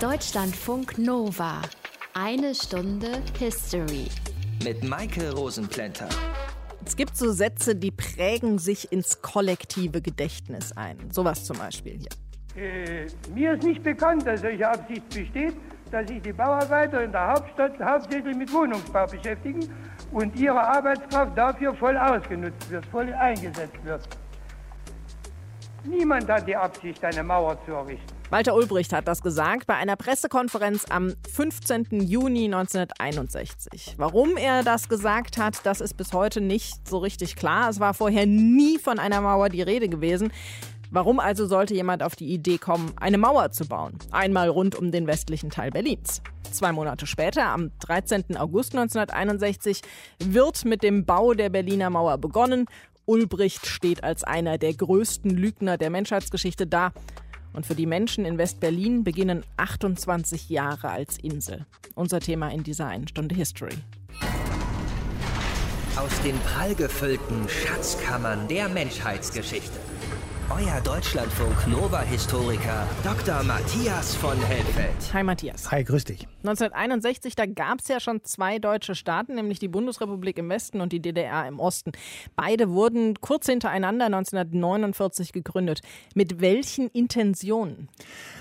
[0.00, 1.60] Deutschlandfunk Nova.
[2.14, 4.06] Eine Stunde History.
[4.62, 6.08] Mit Maike Rosenplanter.
[6.86, 11.10] Es gibt so Sätze, die prägen sich ins kollektive Gedächtnis ein.
[11.10, 12.62] Sowas zum Beispiel hier.
[12.62, 15.56] Äh, mir ist nicht bekannt, dass solche Absicht besteht,
[15.90, 19.68] dass sich die Bauarbeiter in der Hauptstadt hauptsächlich mit Wohnungsbau beschäftigen
[20.12, 24.08] und ihre Arbeitskraft dafür voll ausgenutzt wird, voll eingesetzt wird.
[25.82, 28.17] Niemand hat die Absicht, eine Mauer zu errichten.
[28.30, 32.02] Walter Ulbricht hat das gesagt bei einer Pressekonferenz am 15.
[32.02, 33.94] Juni 1961.
[33.96, 37.70] Warum er das gesagt hat, das ist bis heute nicht so richtig klar.
[37.70, 40.30] Es war vorher nie von einer Mauer die Rede gewesen.
[40.90, 43.94] Warum also sollte jemand auf die Idee kommen, eine Mauer zu bauen?
[44.10, 46.20] Einmal rund um den westlichen Teil Berlins.
[46.50, 48.36] Zwei Monate später, am 13.
[48.36, 49.80] August 1961,
[50.18, 52.66] wird mit dem Bau der Berliner Mauer begonnen.
[53.06, 56.92] Ulbricht steht als einer der größten Lügner der Menschheitsgeschichte da.
[57.58, 61.66] Und für die Menschen in West-Berlin beginnen 28 Jahre als Insel.
[61.96, 63.74] Unser Thema in dieser einen Stunde History.
[65.96, 69.76] Aus den prallgefüllten Schatzkammern der Menschheitsgeschichte.
[70.50, 73.42] Euer Deutschlandfunk Nova-Historiker Dr.
[73.42, 75.12] Matthias von Helfeld.
[75.12, 75.70] Hi Matthias.
[75.70, 76.26] Hi, grüß dich.
[76.38, 80.94] 1961, da gab es ja schon zwei deutsche Staaten, nämlich die Bundesrepublik im Westen und
[80.94, 81.92] die DDR im Osten.
[82.34, 85.82] Beide wurden kurz hintereinander 1949 gegründet.
[86.14, 87.88] Mit welchen Intentionen?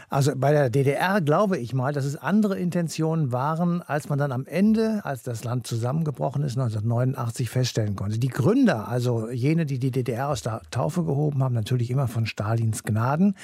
[0.10, 4.32] Also bei der DDR glaube ich mal, dass es andere Intentionen waren, als man dann
[4.32, 8.18] am Ende, als das Land zusammengebrochen ist, 1989 feststellen konnte.
[8.18, 12.28] Die Gründer, also jene, die die DDR aus der Taufe gehoben haben, natürlich immer von
[12.28, 13.36] Stalins Gnaden,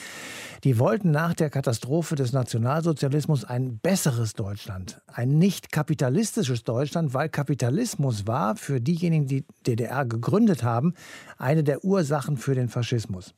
[0.63, 7.29] die wollten nach der Katastrophe des Nationalsozialismus ein besseres Deutschland, ein nicht kapitalistisches Deutschland, weil
[7.29, 10.93] Kapitalismus war für diejenigen, die DDR gegründet haben,
[11.39, 13.33] eine der Ursachen für den Faschismus.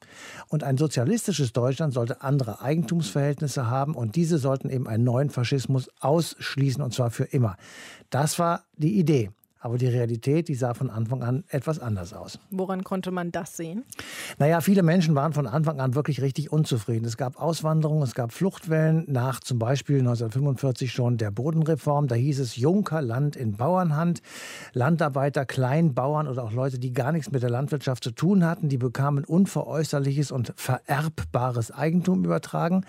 [0.49, 5.89] Und ein sozialistisches Deutschland sollte andere Eigentumsverhältnisse haben und diese sollten eben einen neuen Faschismus
[6.01, 7.55] ausschließen und zwar für immer.
[8.09, 9.31] Das war die Idee.
[9.65, 12.37] Aber die Realität, die sah von Anfang an etwas anders aus.
[12.51, 13.83] Woran konnte man das sehen?
[14.37, 17.03] Naja, viele Menschen waren von Anfang an wirklich richtig unzufrieden.
[17.05, 22.07] Es gab Auswanderung, es gab Fluchtwellen nach zum Beispiel 1945 schon der Bodenreform.
[22.07, 24.21] Da hieß es Junkerland in Bauernhand.
[24.73, 28.77] Landarbeiter, Kleinbauern oder auch Leute, die gar nichts mit der Landwirtschaft zu tun hatten, die
[28.77, 32.85] bekamen unveräußerliches und vererbbares Eigentum übertragen.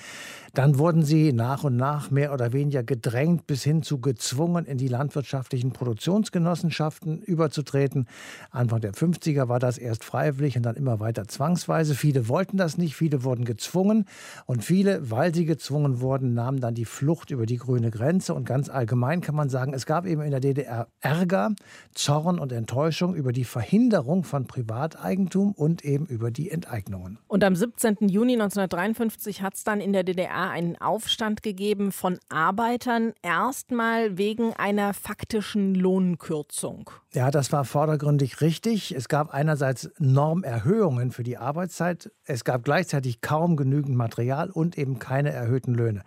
[0.56, 4.78] Dann wurden sie nach und nach mehr oder weniger gedrängt bis hin zu gezwungen, in
[4.78, 8.08] die landwirtschaftlichen Produktionsgenossenschaften überzutreten.
[8.52, 11.94] Anfang der 50er war das erst freiwillig und dann immer weiter zwangsweise.
[11.94, 14.06] Viele wollten das nicht, viele wurden gezwungen
[14.46, 18.32] und viele, weil sie gezwungen wurden, nahmen dann die Flucht über die grüne Grenze.
[18.32, 21.50] Und ganz allgemein kann man sagen, es gab eben in der DDR Ärger,
[21.92, 27.18] Zorn und Enttäuschung über die Verhinderung von Privateigentum und eben über die Enteignungen.
[27.28, 28.08] Und am 17.
[28.08, 34.52] Juni 1953 hat es dann in der DDR einen Aufstand gegeben von Arbeitern, erstmal wegen
[34.54, 36.90] einer faktischen Lohnkürzung.
[37.12, 38.94] Ja, das war vordergründig richtig.
[38.94, 44.98] Es gab einerseits Normerhöhungen für die Arbeitszeit, es gab gleichzeitig kaum genügend Material und eben
[44.98, 46.02] keine erhöhten Löhne.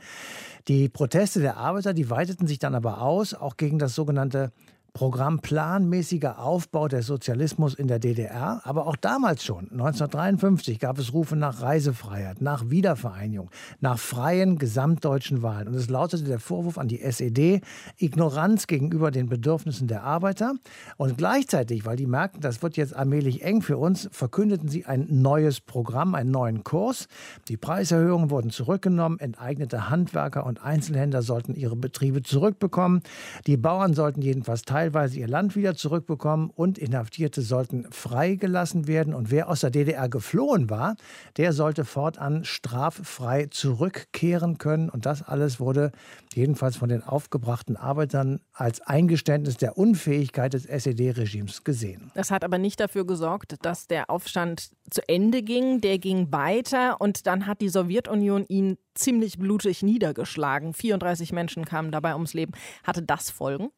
[0.68, 4.52] Die Proteste der Arbeiter, die weiteten sich dann aber aus, auch gegen das sogenannte
[4.94, 8.62] Programm planmäßiger Aufbau des Sozialismus in der DDR.
[8.64, 13.50] Aber auch damals schon, 1953, gab es Rufe nach Reisefreiheit, nach Wiedervereinigung,
[13.80, 15.70] nach freien gesamtdeutschen Wahlen.
[15.70, 17.62] Und es lautete der Vorwurf an die SED,
[17.98, 20.54] Ignoranz gegenüber den Bedürfnissen der Arbeiter.
[20.98, 25.08] Und gleichzeitig, weil die merkten, das wird jetzt allmählich eng für uns, verkündeten sie ein
[25.10, 27.08] neues Programm, einen neuen Kurs.
[27.48, 33.02] Die Preiserhöhungen wurden zurückgenommen, enteignete Handwerker und Einzelhändler sollten ihre Betriebe zurückbekommen.
[33.48, 39.14] Die Bauern sollten jedenfalls teilweise teilweise ihr Land wieder zurückbekommen und Inhaftierte sollten freigelassen werden.
[39.14, 40.96] Und wer aus der DDR geflohen war,
[41.38, 44.90] der sollte fortan straffrei zurückkehren können.
[44.90, 45.92] Und das alles wurde
[46.34, 52.10] jedenfalls von den aufgebrachten Arbeitern als Eingeständnis der Unfähigkeit des SED-Regimes gesehen.
[52.16, 55.82] Das hat aber nicht dafür gesorgt, dass der Aufstand zu Ende ging.
[55.82, 60.74] Der ging weiter und dann hat die Sowjetunion ihn ziemlich blutig niedergeschlagen.
[60.74, 62.54] 34 Menschen kamen dabei ums Leben.
[62.84, 63.70] Hatte das Folgen?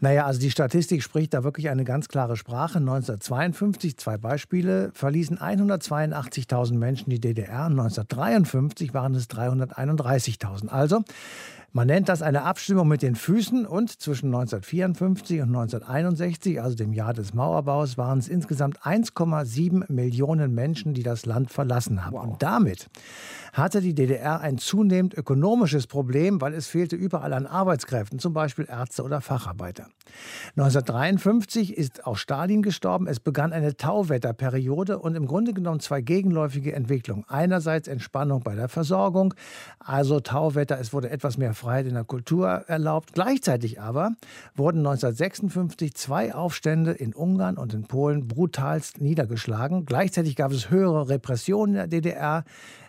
[0.00, 2.78] Naja, also die Statistik spricht da wirklich eine ganz klare Sprache.
[2.78, 7.66] 1952, zwei Beispiele, verließen 182.000 Menschen die DDR.
[7.66, 10.68] 1953 waren es 331.000.
[10.68, 11.02] Also
[11.74, 16.92] Man nennt das eine Abstimmung mit den Füßen und zwischen 1954 und 1961, also dem
[16.92, 22.12] Jahr des Mauerbaus, waren es insgesamt 1,7 Millionen Menschen, die das Land verlassen haben.
[22.12, 22.24] Wow.
[22.24, 22.90] Und damit
[23.54, 28.66] hatte die DDR ein zunehmend ökonomisches Problem, weil es fehlte überall an Arbeitskräften, zum Beispiel
[28.68, 29.88] Ärzte oder Facharbeiter.
[30.56, 33.06] 1953 ist auch Stalin gestorben.
[33.06, 37.24] Es begann eine Tauwetterperiode und im Grunde genommen zwei gegenläufige Entwicklungen.
[37.28, 39.32] Einerseits Entspannung bei der Versorgung,
[39.78, 43.12] also Tauwetter, es wurde etwas mehr Freiheit in der Kultur erlaubt.
[43.12, 44.12] Gleichzeitig aber
[44.56, 49.86] wurden 1956 zwei Aufstände in Ungarn und in Polen brutalst niedergeschlagen.
[49.86, 52.44] Gleichzeitig gab es höhere Repressionen in der DDR.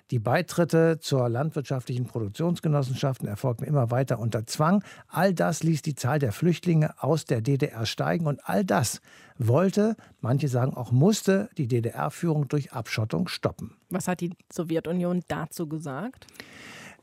[0.10, 4.84] Die Beitritte zur landwirtschaftlichen Produktionsgenossenschaften erfolgten immer weiter unter Zwang.
[5.08, 9.02] All das ließ die Zahl der Flüchtlinge aus der DDR steigen und all das
[9.38, 13.76] wollte, manche sagen auch musste, die DDR-Führung durch Abschottung stoppen.
[13.90, 16.28] Was hat die Sowjetunion dazu gesagt?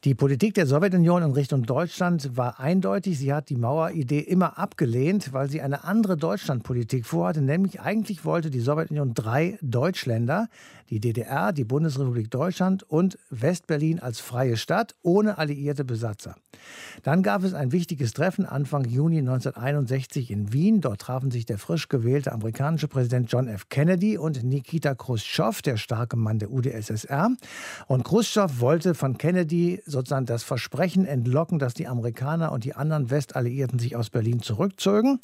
[0.05, 3.19] Die Politik der Sowjetunion in Richtung Deutschland war eindeutig.
[3.19, 7.43] Sie hat die Maueridee immer abgelehnt, weil sie eine andere Deutschlandpolitik vorhatte.
[7.43, 10.49] Nämlich eigentlich wollte die Sowjetunion drei Deutschländer,
[10.91, 16.35] die DDR, die Bundesrepublik Deutschland und Westberlin als freie Stadt ohne alliierte Besatzer.
[17.03, 20.81] Dann gab es ein wichtiges Treffen Anfang Juni 1961 in Wien.
[20.81, 23.69] Dort trafen sich der frisch gewählte amerikanische Präsident John F.
[23.69, 27.31] Kennedy und Nikita Khrushchev, der starke Mann der UdSSR.
[27.87, 33.11] Und Khrushchev wollte von Kennedy sozusagen das Versprechen entlocken, dass die Amerikaner und die anderen
[33.11, 35.21] Westalliierten sich aus Berlin zurückzögen.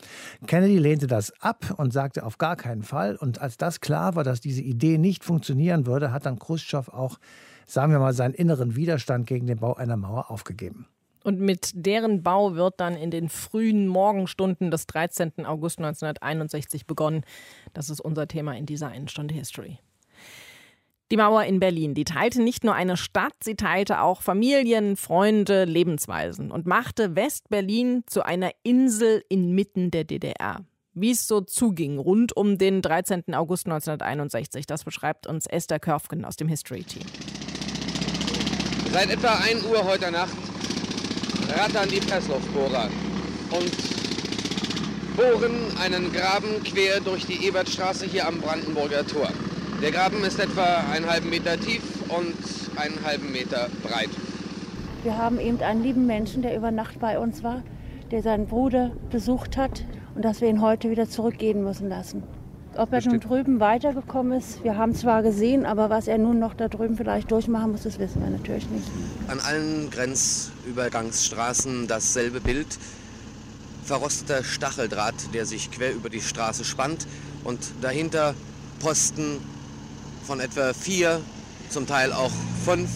[0.47, 3.17] Kennedy lehnte das ab und sagte auf gar keinen Fall.
[3.17, 5.25] Und als das klar war, dass diese Idee nicht
[5.57, 7.19] funktionieren würde, hat dann Khrushchev auch,
[7.67, 10.87] sagen wir mal, seinen inneren Widerstand gegen den Bau einer Mauer aufgegeben.
[11.25, 15.45] Und mit deren Bau wird dann in den frühen Morgenstunden des 13.
[15.45, 17.25] August 1961 begonnen.
[17.73, 19.79] Das ist unser Thema in dieser einen Stunde History.
[21.11, 25.65] Die Mauer in Berlin, die teilte nicht nur eine Stadt, sie teilte auch Familien, Freunde,
[25.65, 30.65] Lebensweisen und machte West-Berlin zu einer Insel inmitten der DDR.
[30.99, 33.35] Wie es so zuging rund um den 13.
[33.35, 37.03] August 1961, das beschreibt uns Esther Körfgen aus dem History Team.
[38.91, 40.33] Seit etwa 1 Uhr heute Nacht
[41.51, 42.89] rattern die Pressluftbohrer
[43.51, 49.29] und bohren einen Graben quer durch die Ebertstraße hier am Brandenburger Tor.
[49.83, 54.09] Der Graben ist etwa einen halben Meter tief und einen halben Meter breit.
[55.03, 57.63] Wir haben eben einen lieben Menschen, der über Nacht bei uns war,
[58.11, 59.85] der seinen Bruder besucht hat
[60.17, 62.23] und dass wir ihn heute wieder zurückgehen müssen lassen.
[62.75, 66.55] Ob er nun drüben weitergekommen ist, wir haben zwar gesehen, aber was er nun noch
[66.55, 68.87] da drüben vielleicht durchmachen muss, das wissen wir natürlich nicht.
[69.29, 72.67] An allen Grenzübergangsstraßen dasselbe Bild.
[73.85, 77.07] Verrosteter Stacheldraht, der sich quer über die Straße spannt
[77.45, 78.35] und dahinter
[78.81, 79.39] Posten
[80.25, 81.21] von etwa vier,
[81.71, 82.33] zum Teil auch
[82.65, 82.91] fünf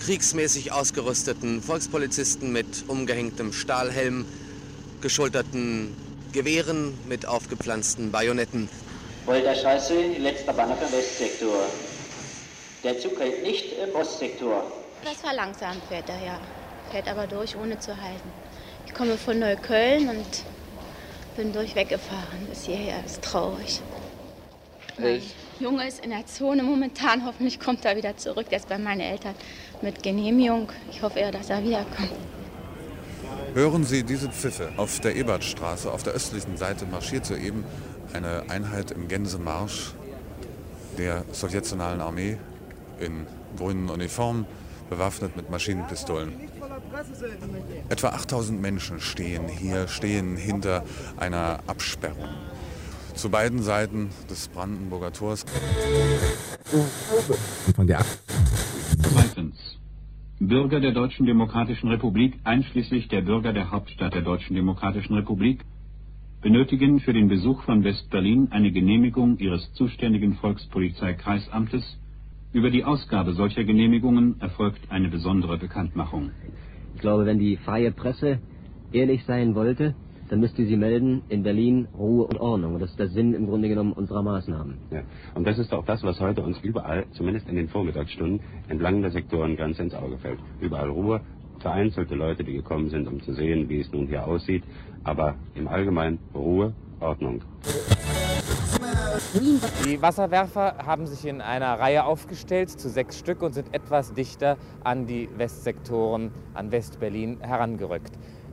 [0.00, 4.24] kriegsmäßig ausgerüsteten Volkspolizisten mit umgehängtem Stahlhelm,
[5.00, 5.94] geschulterten
[6.32, 8.68] Gewehren mit aufgepflanzten Bajonetten.
[9.26, 11.64] Wolter Straße, letzter Bahnhof im Westsektor.
[12.84, 14.64] Der Zug hält nicht im Ostsektor.
[15.04, 16.40] Das verlangsamt fährt er, ja.
[16.90, 18.30] Fährt aber durch, ohne zu halten.
[18.86, 20.44] Ich komme von Neukölln und
[21.36, 22.96] bin durchweg gefahren bis hierher.
[23.02, 23.80] Das ist traurig.
[24.98, 25.22] Mein
[25.58, 27.24] Junge ist in der Zone momentan.
[27.26, 28.48] Hoffentlich kommt er wieder zurück.
[28.50, 29.34] Der ist bei meinen Eltern
[29.82, 30.70] mit Genehmigung.
[30.90, 32.10] Ich hoffe eher, dass er wiederkommt.
[33.54, 34.70] Hören Sie diese Pfiffe.
[34.76, 37.64] Auf der Ebertstraße, auf der östlichen Seite, marschiert soeben
[38.12, 39.94] eine Einheit im Gänsemarsch
[40.98, 42.36] der sowjetionalen Armee
[43.00, 43.26] in
[43.56, 44.46] grünen Uniformen,
[44.88, 46.32] bewaffnet mit Maschinenpistolen.
[47.88, 50.84] Etwa 8000 Menschen stehen hier, stehen hinter
[51.16, 52.28] einer Absperrung
[53.14, 55.44] zu beiden Seiten des Brandenburger Tors.
[57.76, 58.04] Von der.
[60.42, 65.66] Bürger der Deutschen Demokratischen Republik, einschließlich der Bürger der Hauptstadt der Deutschen Demokratischen Republik,
[66.40, 71.84] benötigen für den Besuch von West-Berlin eine Genehmigung ihres zuständigen Volkspolizeikreisamtes.
[72.54, 76.30] Über die Ausgabe solcher Genehmigungen erfolgt eine besondere Bekanntmachung.
[76.94, 78.40] Ich glaube, wenn die freie Presse
[78.92, 79.94] ehrlich sein wollte,
[80.30, 82.74] dann müsste sie melden, in Berlin Ruhe und Ordnung.
[82.74, 84.78] Und das ist der Sinn im Grunde genommen unserer Maßnahmen.
[84.92, 85.02] Ja.
[85.34, 89.10] Und das ist auch das, was heute uns überall, zumindest in den Vormittagsstunden, entlang der
[89.10, 90.38] Sektorengrenze ins Auge fällt.
[90.60, 91.20] Überall Ruhe,
[91.58, 94.62] vereinzelte Leute, die gekommen sind, um zu sehen, wie es nun hier aussieht,
[95.02, 97.42] aber im Allgemeinen Ruhe, Ordnung.
[99.84, 104.58] Die Wasserwerfer haben sich in einer Reihe aufgestellt, zu sechs Stück, und sind etwas dichter
[104.84, 108.12] an die Westsektoren, an Westberlin herangerückt.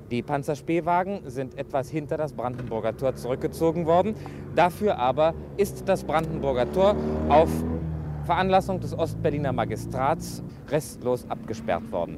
[0.10, 4.16] Die Panzerspähwagen sind etwas hinter das Brandenburger Tor zurückgezogen worden.
[4.56, 6.96] Dafür aber ist das Brandenburger Tor
[7.28, 7.50] auf
[8.24, 12.18] Veranlassung des Ostberliner Magistrats restlos abgesperrt worden.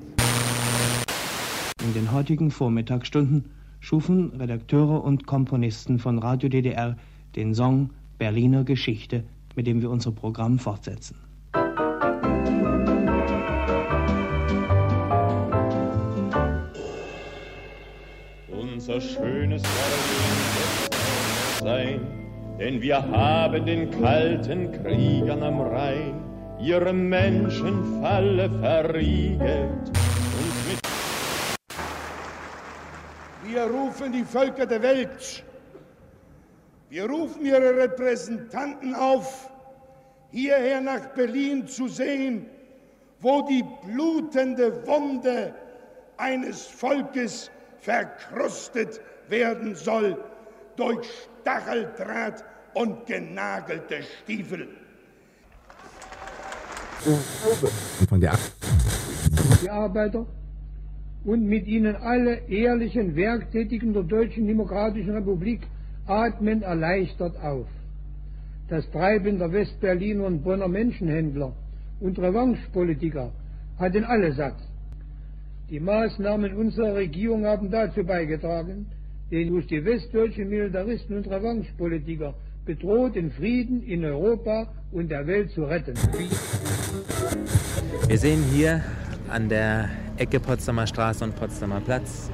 [1.83, 6.95] In den heutigen Vormittagsstunden schufen Redakteure und Komponisten von Radio DDR
[7.35, 9.23] den Song Berliner Geschichte,
[9.55, 11.28] mit dem wir unser Programm fortsetzen.
[18.89, 20.93] Unser schönes wird
[21.61, 22.01] sein,
[22.59, 26.23] denn wir haben den kalten Kriegern am Rhein
[26.59, 29.91] ihre Menschenfalle verriegelt.
[33.43, 35.43] Wir rufen die Völker der Welt,
[36.89, 39.51] wir rufen ihre Repräsentanten auf,
[40.31, 42.47] hierher nach Berlin zu sehen,
[43.19, 45.53] wo die blutende Wunde
[46.17, 50.17] eines Volkes verkrustet werden soll
[50.75, 51.07] durch
[51.41, 52.43] Stacheldraht
[52.73, 54.67] und genagelte Stiefel.
[58.09, 58.33] Von der
[59.61, 60.25] die Arbeiter
[61.23, 65.61] und mit ihnen alle ehrlichen Werktätigen der Deutschen Demokratischen Republik
[66.05, 67.67] atmen erleichtert auf.
[68.69, 71.53] Das Treiben der Westberliner und Bonner Menschenhändler
[71.99, 73.31] und Revanchepolitiker
[73.77, 74.57] hat in alle satt.
[75.69, 78.87] Die Maßnahmen unserer Regierung haben dazu beigetragen,
[79.29, 82.33] den durch die westdeutschen Militaristen und Revanchepolitiker
[82.65, 85.93] bedrohten Frieden in Europa und der Welt zu retten.
[88.07, 88.83] Wir sehen hier
[89.29, 92.31] an der Ecke Potsdamer Straße und Potsdamer Platz,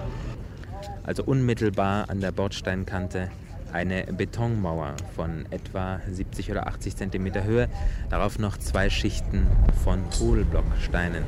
[1.04, 3.32] also unmittelbar an der Bordsteinkante,
[3.74, 7.68] eine Betonmauer von etwa 70 oder 80 Zentimeter Höhe,
[8.10, 9.46] darauf noch zwei Schichten
[9.84, 11.24] von Hohlblocksteinen.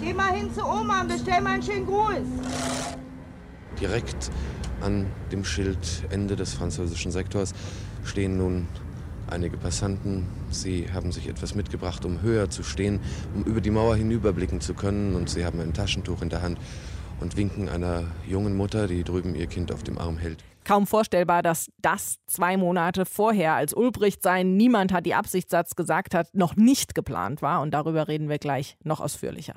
[0.00, 2.22] Geh mal hin zu Oma und bestell mal einen schönen Gruß.
[3.80, 4.30] Direkt
[4.80, 7.52] an dem Schild Ende des französischen Sektors
[8.04, 8.68] stehen nun
[9.28, 10.26] einige Passanten.
[10.50, 13.00] Sie haben sich etwas mitgebracht, um höher zu stehen,
[13.34, 15.14] um über die Mauer hinüberblicken zu können.
[15.14, 16.58] Und sie haben ein Taschentuch in der Hand
[17.20, 20.44] und winken einer jungen Mutter, die drüben ihr Kind auf dem Arm hält.
[20.64, 26.14] Kaum vorstellbar, dass das zwei Monate vorher, als Ulbricht sein Niemand hat die Absichtssatz gesagt
[26.14, 27.62] hat, noch nicht geplant war.
[27.62, 29.54] Und darüber reden wir gleich noch ausführlicher.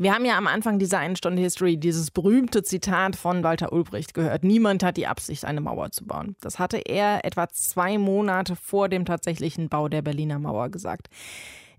[0.00, 4.14] Wir haben ja am Anfang dieser einen Stunde History dieses berühmte Zitat von Walter Ulbricht
[4.14, 4.44] gehört.
[4.44, 6.36] Niemand hat die Absicht, eine Mauer zu bauen.
[6.40, 11.08] Das hatte er etwa zwei Monate vor dem tatsächlichen Bau der Berliner Mauer gesagt.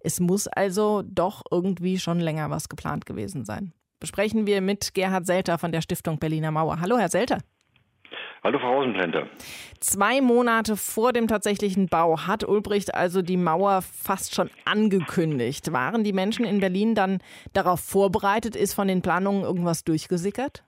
[0.01, 3.71] Es muss also doch irgendwie schon länger was geplant gewesen sein.
[4.01, 6.81] Besprechen wir mit Gerhard Selter von der Stiftung Berliner Mauer.
[6.81, 7.39] Hallo, Herr Selter.
[8.41, 9.27] Hallo, Frau Rosenplenter.
[9.81, 15.73] Zwei Monate vor dem tatsächlichen Bau hat Ulbricht also die Mauer fast schon angekündigt.
[15.73, 17.19] Waren die Menschen in Berlin dann
[17.51, 18.55] darauf vorbereitet?
[18.55, 20.63] Ist von den Planungen irgendwas durchgesickert?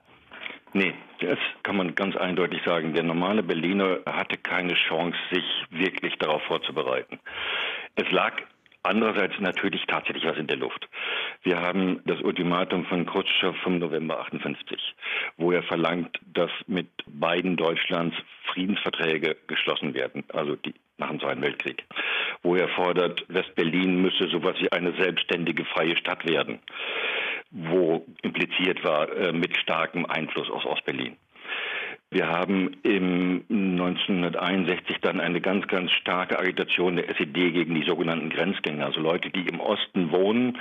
[0.74, 2.92] Nee, das kann man ganz eindeutig sagen.
[2.92, 7.20] Der normale Berliner hatte keine Chance, sich wirklich darauf vorzubereiten.
[7.94, 8.34] Es lag
[8.84, 10.88] Andererseits natürlich tatsächlich was in der Luft.
[11.42, 14.94] Wir haben das Ultimatum von Khrushchev vom November 58,
[15.36, 18.16] wo er verlangt, dass mit beiden Deutschlands
[18.52, 21.84] Friedensverträge geschlossen werden, also die nach dem Zweiten Weltkrieg,
[22.42, 26.60] wo er fordert, West-Berlin müsse sowas wie eine selbstständige freie Stadt werden,
[27.50, 31.16] wo impliziert war äh, mit starkem Einfluss aus Ostberlin.
[32.12, 38.28] Wir haben im 1961 dann eine ganz, ganz starke Agitation der SED gegen die sogenannten
[38.28, 40.58] Grenzgänger, also Leute, die im Osten wohnen,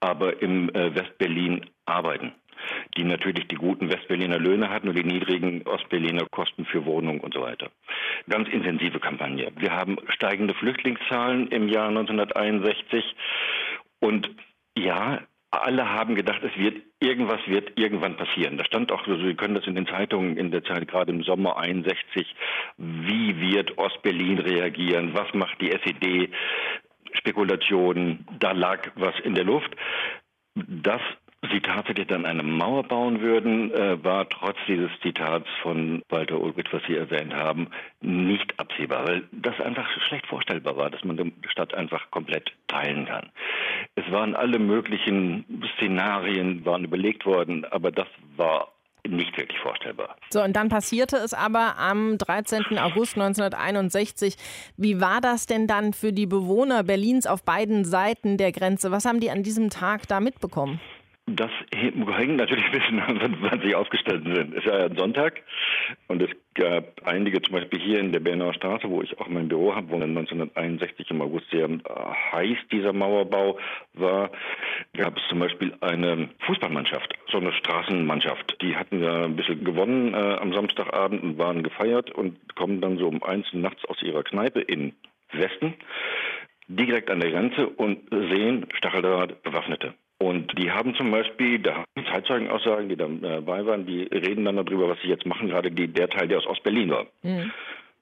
[0.00, 2.32] aber im äh, Westberlin arbeiten
[2.96, 7.34] die natürlich die guten Westberliner Löhne hatten und die niedrigen Ostberliner Kosten für Wohnung und
[7.34, 7.70] so weiter.
[8.28, 9.52] Ganz intensive Kampagne.
[9.56, 13.04] Wir haben steigende Flüchtlingszahlen im Jahr 1961
[14.00, 14.30] und
[14.76, 15.20] ja,
[15.62, 18.56] alle haben gedacht, es wird irgendwas wird irgendwann passieren.
[18.56, 21.22] Da stand auch, also Sie können das in den Zeitungen in der Zeit gerade im
[21.22, 22.34] Sommer 61,
[22.78, 26.30] wie wird Ostberlin reagieren, was macht die SED,
[27.14, 29.74] Spekulationen, da lag was in der Luft.
[30.54, 31.00] Das
[31.50, 36.72] sie tatsächlich dann eine Mauer bauen würden, äh, war trotz dieses Zitats von Walter Ulbricht,
[36.72, 37.68] was Sie erwähnt haben,
[38.00, 43.06] nicht absehbar, weil das einfach schlecht vorstellbar war, dass man die Stadt einfach komplett teilen
[43.06, 43.30] kann.
[43.94, 45.44] Es waren alle möglichen
[45.76, 48.68] Szenarien waren überlegt worden, aber das war
[49.06, 50.16] nicht wirklich vorstellbar.
[50.30, 52.78] So, und dann passierte es aber am 13.
[52.78, 54.36] August 1961.
[54.76, 58.90] Wie war das denn dann für die Bewohner Berlins auf beiden Seiten der Grenze?
[58.90, 60.80] Was haben die an diesem Tag da mitbekommen?
[61.26, 64.52] Das hängt natürlich ein bisschen an, wann sie aufgestellt sind.
[64.52, 65.40] Es ist ja ein Sonntag
[66.06, 69.48] und es gab einige, zum Beispiel hier in der Bernauer Straße, wo ich auch mein
[69.48, 71.78] Büro habe, wo 1961 im August sehr äh,
[72.32, 73.58] heiß dieser Mauerbau
[73.94, 74.30] war,
[74.94, 78.58] gab es zum Beispiel eine Fußballmannschaft, so eine Straßenmannschaft.
[78.60, 82.98] Die hatten ja ein bisschen gewonnen äh, am Samstagabend und waren gefeiert und kommen dann
[82.98, 84.92] so um eins nachts aus ihrer Kneipe in
[85.32, 85.72] Westen
[86.68, 89.94] direkt an der Grenze und sehen Stacheldraht Bewaffnete.
[90.18, 94.88] Und die haben zum Beispiel, da haben Zeitzeugenaussagen, die dabei waren, die reden dann darüber,
[94.88, 97.06] was sie jetzt machen, gerade die, der Teil, der aus Ostberlin war.
[97.22, 97.50] Mhm.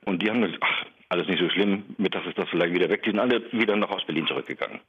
[0.04, 3.02] Und die haben gesagt, ach, alles nicht so schlimm, mittags ist das vielleicht wieder weg,
[3.02, 4.80] die sind alle wieder nach Ostberlin zurückgegangen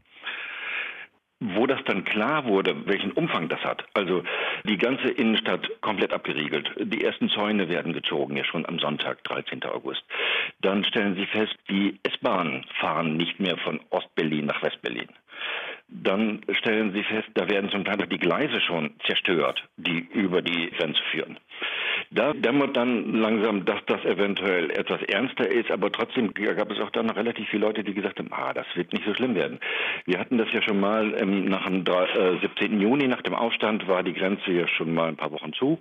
[1.43, 3.83] wo das dann klar wurde, welchen Umfang das hat.
[3.93, 4.23] Also
[4.63, 6.71] die ganze Innenstadt komplett abgeriegelt.
[6.79, 9.63] Die ersten Zäune werden gezogen, ja schon am Sonntag, 13.
[9.65, 10.03] August.
[10.61, 15.09] Dann stellen sie fest, die S-Bahnen fahren nicht mehr von Ostberlin nach Westberlin
[16.01, 20.71] dann stellen Sie fest, da werden zum Teil die Gleise schon zerstört, die über die
[20.71, 21.37] Grenze führen.
[22.09, 26.89] Da dämmert dann langsam, dass das eventuell etwas ernster ist, aber trotzdem gab es auch
[26.89, 29.59] dann noch relativ viele Leute, die gesagt haben, ah, das wird nicht so schlimm werden.
[30.05, 32.81] Wir hatten das ja schon mal ähm, nach dem äh, 17.
[32.81, 35.79] Juni, nach dem Aufstand, war die Grenze ja schon mal ein paar Wochen zu.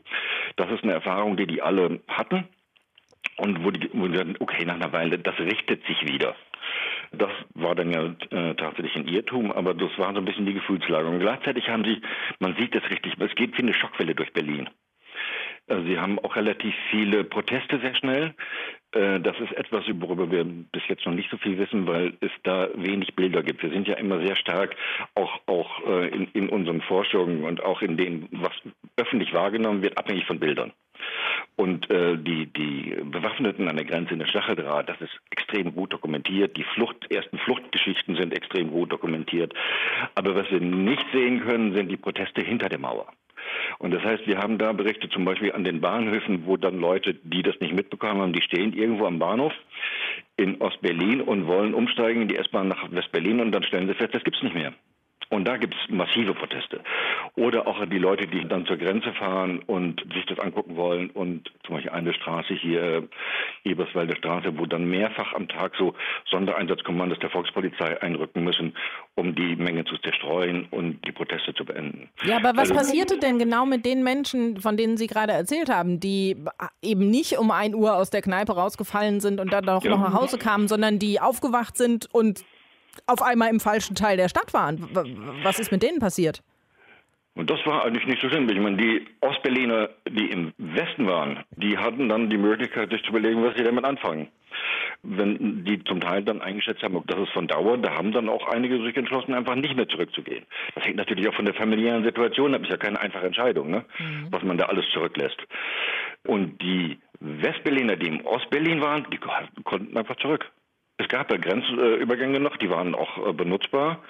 [0.57, 2.45] Das ist eine Erfahrung, die die alle hatten.
[3.37, 6.35] Und wo die, wo die sagen, okay, nach einer Weile, das richtet sich wieder.
[7.12, 10.54] Das war dann ja äh, tatsächlich ein Irrtum, aber das war so ein bisschen die
[10.54, 11.09] Gefühlslage.
[11.09, 12.00] Und gleichzeitig haben sie,
[12.38, 14.69] man sieht das richtig, es geht wie eine Schockwelle durch Berlin.
[15.69, 18.35] Also sie haben auch relativ viele Proteste sehr schnell.
[18.92, 22.33] Äh, das ist etwas, worüber wir bis jetzt noch nicht so viel wissen, weil es
[22.42, 23.62] da wenig Bilder gibt.
[23.62, 24.75] Wir sind ja immer sehr stark
[25.14, 28.52] auch, auch äh, in, in unseren Forschungen und auch in dem, was
[28.97, 30.73] öffentlich wahrgenommen wird, abhängig von Bildern.
[31.57, 35.93] Und äh, die, die Bewaffneten an der Grenze in der Stacheldraht, das ist extrem gut
[35.93, 36.57] dokumentiert.
[36.57, 39.55] Die Flucht, ersten Fluchtgeschichten sind extrem gut dokumentiert.
[40.14, 43.07] Aber was wir nicht sehen können, sind die Proteste hinter der Mauer.
[43.79, 47.14] Und das heißt, wir haben da Berichte zum Beispiel an den Bahnhöfen, wo dann Leute,
[47.14, 49.52] die das nicht mitbekommen haben, die stehen irgendwo am Bahnhof
[50.37, 54.14] in Ostberlin und wollen umsteigen in die S-Bahn nach Westberlin und dann stellen sie fest,
[54.14, 54.73] das gibt's nicht mehr.
[55.33, 56.81] Und da gibt es massive Proteste.
[57.37, 61.09] Oder auch die Leute, die dann zur Grenze fahren und sich das angucken wollen.
[61.09, 63.09] Und zum Beispiel eine Straße hier,
[63.65, 65.95] Eberswalder Straße, wo dann mehrfach am Tag so
[66.31, 68.75] Sondereinsatzkommandos der Volkspolizei einrücken müssen,
[69.15, 72.11] um die Menge zu zerstreuen und die Proteste zu beenden.
[72.25, 75.71] Ja, aber was also, passierte denn genau mit den Menschen, von denen Sie gerade erzählt
[75.71, 76.37] haben, die
[76.83, 79.93] eben nicht um 1 Uhr aus der Kneipe rausgefallen sind und dann auch ja.
[79.93, 82.45] noch nach Hause kamen, sondern die aufgewacht sind und
[83.07, 84.89] auf einmal im falschen Teil der Stadt waren.
[85.43, 86.43] Was ist mit denen passiert?
[87.35, 88.49] Und das war eigentlich nicht so schlimm.
[88.51, 93.11] Ich meine, die Ostberliner, die im Westen waren, die hatten dann die Möglichkeit, sich zu
[93.11, 94.29] überlegen, was sie damit anfangen.
[95.03, 98.47] Wenn die zum Teil dann eingeschätzt haben, das ist von Dauer, da haben dann auch
[98.49, 100.45] einige sich entschlossen, einfach nicht mehr zurückzugehen.
[100.75, 102.63] Das hängt natürlich auch von der familiären Situation ab.
[102.63, 103.85] Ist ja keine einfache Entscheidung, ne?
[103.99, 104.27] Mhm.
[104.31, 105.38] was man da alles zurücklässt.
[106.27, 109.19] Und die Westberliner, die im Ostberlin waren, die
[109.64, 110.51] konnten einfach zurück.
[111.03, 114.03] Es gab ja Grenzübergänge noch, die waren auch äh, benutzbar,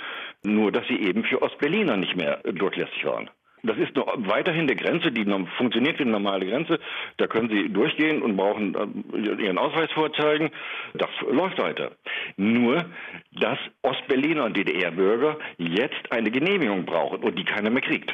[0.42, 3.31] nur dass sie eben für Ostberliner nicht mehr durchlässig waren.
[3.64, 5.24] Das ist noch weiterhin der Grenze, die
[5.57, 6.81] funktioniert wie eine normale Grenze.
[7.18, 10.50] Da können Sie durchgehen und brauchen äh, Ihren Ausweis vorzeigen.
[10.94, 11.92] Das läuft weiter.
[12.37, 12.85] Nur,
[13.31, 18.12] dass Ostberliner und DDR-Bürger jetzt eine Genehmigung brauchen und die keiner mehr kriegt.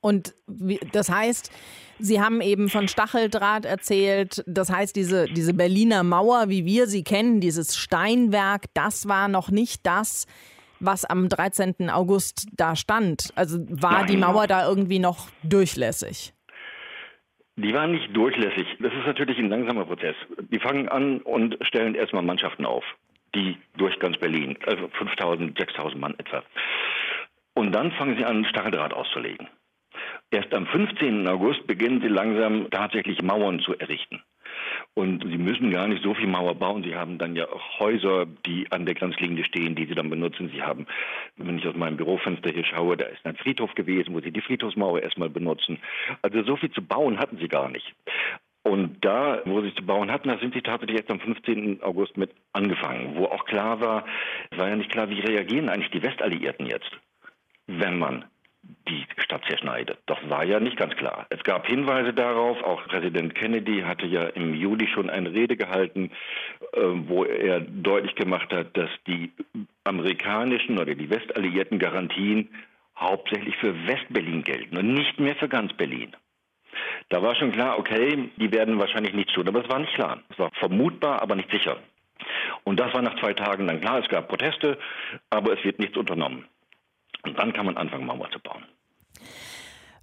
[0.00, 0.34] Und
[0.92, 1.52] das heißt,
[1.98, 4.44] Sie haben eben von Stacheldraht erzählt.
[4.46, 9.50] Das heißt, diese, diese Berliner Mauer, wie wir sie kennen, dieses Steinwerk, das war noch
[9.50, 10.26] nicht das,
[10.80, 11.90] was am 13.
[11.90, 13.32] August da stand.
[13.34, 14.06] Also war Nein.
[14.06, 16.32] die Mauer da irgendwie noch durchlässig?
[17.56, 18.68] Die waren nicht durchlässig.
[18.78, 20.14] Das ist natürlich ein langsamer Prozess.
[20.52, 22.84] Die fangen an und stellen erstmal Mannschaften auf,
[23.34, 26.44] die durch ganz Berlin, also 5000, 6000 Mann etwa.
[27.54, 29.48] Und dann fangen sie an, Stacheldraht auszulegen.
[30.30, 31.26] Erst am 15.
[31.26, 34.22] August beginnen sie langsam tatsächlich Mauern zu errichten.
[34.94, 36.82] Und sie müssen gar nicht so viel Mauer bauen.
[36.82, 40.50] Sie haben dann ja auch Häuser, die an der Grenzlinie stehen, die sie dann benutzen.
[40.52, 40.86] Sie haben,
[41.36, 44.40] wenn ich aus meinem Bürofenster hier schaue, da ist ein Friedhof gewesen, wo sie die
[44.40, 45.78] Friedhofsmauer erstmal benutzen.
[46.22, 47.94] Also so viel zu bauen hatten sie gar nicht.
[48.64, 51.82] Und da, wo sie zu bauen hatten, da sind sie tatsächlich jetzt am 15.
[51.82, 54.04] August mit angefangen, wo auch klar war,
[54.50, 56.90] es war ja nicht klar, wie reagieren eigentlich die Westalliierten jetzt,
[57.66, 58.26] wenn man
[58.88, 59.98] die Stadt zerschneidet.
[60.06, 61.26] Das war ja nicht ganz klar.
[61.30, 66.10] Es gab Hinweise darauf, auch Präsident Kennedy hatte ja im Juli schon eine Rede gehalten,
[66.72, 69.32] äh, wo er deutlich gemacht hat, dass die
[69.84, 72.48] amerikanischen oder die westalliierten Garantien
[72.96, 76.14] hauptsächlich für Westberlin gelten und nicht mehr für ganz Berlin.
[77.08, 80.22] Da war schon klar, okay, die werden wahrscheinlich nichts tun, aber es war nicht klar.
[80.28, 81.78] Es war vermutbar, aber nicht sicher.
[82.64, 84.00] Und das war nach zwei Tagen dann klar.
[84.00, 84.78] Es gab Proteste,
[85.30, 86.44] aber es wird nichts unternommen.
[87.24, 88.64] Und dann kann man anfangen, Mauer zu bauen.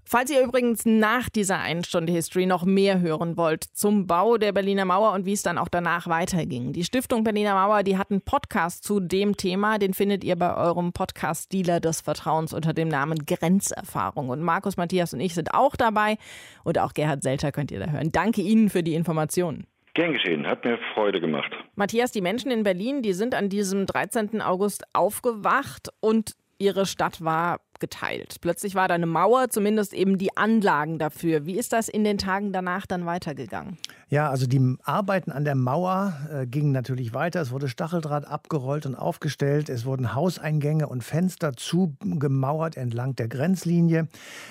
[0.07, 4.51] Falls ihr übrigens nach dieser einen Stunde History noch mehr hören wollt zum Bau der
[4.51, 6.73] Berliner Mauer und wie es dann auch danach weiterging.
[6.73, 9.79] Die Stiftung Berliner Mauer, die hat einen Podcast zu dem Thema.
[9.79, 14.29] Den findet ihr bei eurem Podcast-Dealer des Vertrauens unter dem Namen Grenzerfahrung.
[14.29, 16.17] Und Markus, Matthias und ich sind auch dabei.
[16.63, 18.11] Und auch Gerhard Selter könnt ihr da hören.
[18.11, 19.65] Danke Ihnen für die Informationen.
[19.95, 21.51] Gern geschehen, hat mir Freude gemacht.
[21.73, 24.41] Matthias, die Menschen in Berlin, die sind an diesem 13.
[24.41, 28.37] August aufgewacht und ihre Stadt war geteilt.
[28.41, 31.45] Plötzlich war da eine Mauer, zumindest eben die Anlagen dafür.
[31.45, 33.77] Wie ist das in den Tagen danach dann weitergegangen?
[34.07, 37.41] Ja, also die Arbeiten an der Mauer äh, gingen natürlich weiter.
[37.41, 39.67] Es wurde Stacheldraht abgerollt und aufgestellt.
[39.67, 44.07] Es wurden Hauseingänge und Fenster zugemauert entlang der Grenzlinie.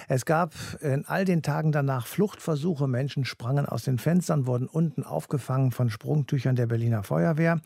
[0.08, 2.88] Es gab in all den Tagen danach Fluchtversuche.
[2.88, 7.60] Menschen sprangen aus den Fenstern, wurden unten aufgefangen von Sprungtüchern der Berliner Feuerwehr.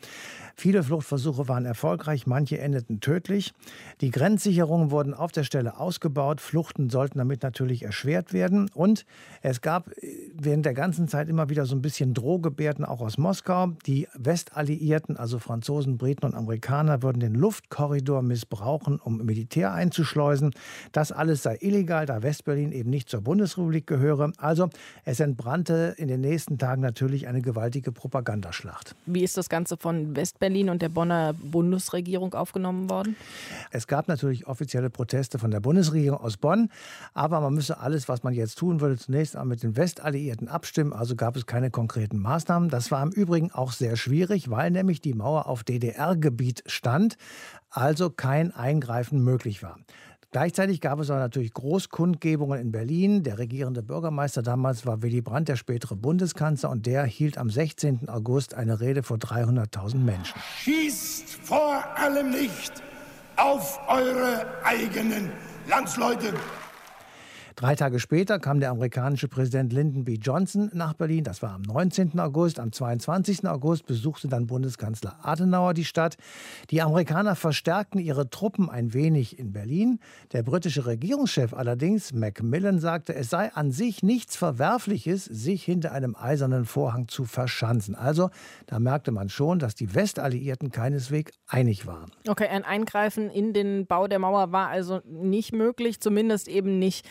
[0.55, 3.53] Viele Fluchtversuche waren erfolgreich, manche endeten tödlich.
[4.01, 6.41] Die Grenzsicherungen wurden auf der Stelle ausgebaut.
[6.41, 8.69] Fluchten sollten damit natürlich erschwert werden.
[8.73, 9.05] Und
[9.41, 13.17] es gab äh, während der ganzen Zeit immer wieder so ein bisschen Drohgebärden auch aus
[13.17, 13.73] Moskau.
[13.85, 20.51] Die Westalliierten, also Franzosen, Briten und Amerikaner, würden den Luftkorridor missbrauchen, um Militär einzuschleusen.
[20.91, 24.31] Das alles sei illegal, da Westberlin eben nicht zur Bundesrepublik gehöre.
[24.37, 24.69] Also
[25.05, 28.95] es entbrannte in den nächsten Tagen natürlich eine gewaltige Propagandaschlacht.
[29.05, 33.15] Wie ist das Ganze von Westberlin und der Bonner Bundesregierung aufgenommen worden?
[33.71, 36.69] Es gab natürlich offizielle Proteste von der Bundesregierung aus Bonn.
[37.13, 40.93] Aber man müsse alles, was man jetzt tun würde, zunächst einmal mit den Westalliierten abstimmen.
[40.93, 42.69] Also gab es keine konkreten Maßnahmen.
[42.69, 47.17] Das war im Übrigen auch sehr schwierig, weil nämlich die Mauer auf DDR-Gebiet stand,
[47.69, 49.77] also kein Eingreifen möglich war.
[50.31, 53.23] Gleichzeitig gab es aber natürlich Großkundgebungen in Berlin.
[53.23, 58.09] Der regierende Bürgermeister damals war Willy Brandt, der spätere Bundeskanzler, und der hielt am 16.
[58.09, 60.39] August eine Rede vor 300.000 Menschen.
[60.59, 62.83] Schießt vor allem nicht
[63.39, 65.31] auf eure eigenen
[65.67, 66.33] Landsleute.
[67.59, 70.13] Drei Tage später kam der amerikanische Präsident Lyndon B.
[70.13, 71.25] Johnson nach Berlin.
[71.25, 72.17] Das war am 19.
[72.17, 72.57] August.
[72.57, 73.45] Am 22.
[73.49, 76.15] August besuchte dann Bundeskanzler Adenauer die Stadt.
[76.69, 79.99] Die Amerikaner verstärkten ihre Truppen ein wenig in Berlin.
[80.31, 86.15] Der britische Regierungschef allerdings, Macmillan, sagte, es sei an sich nichts Verwerfliches, sich hinter einem
[86.15, 87.93] eisernen Vorhang zu verschanzen.
[87.93, 88.29] Also,
[88.67, 92.09] da merkte man schon, dass die Westalliierten keineswegs einig waren.
[92.25, 97.05] Okay, ein Eingreifen in den Bau der Mauer war also nicht möglich, zumindest eben nicht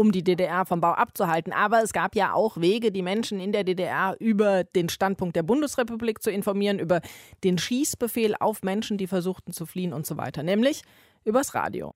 [0.00, 1.52] um die DDR vom Bau abzuhalten.
[1.52, 5.42] Aber es gab ja auch Wege, die Menschen in der DDR über den Standpunkt der
[5.42, 7.02] Bundesrepublik zu informieren, über
[7.44, 10.84] den Schießbefehl auf Menschen, die versuchten zu fliehen und so weiter, nämlich
[11.26, 11.92] übers Radio.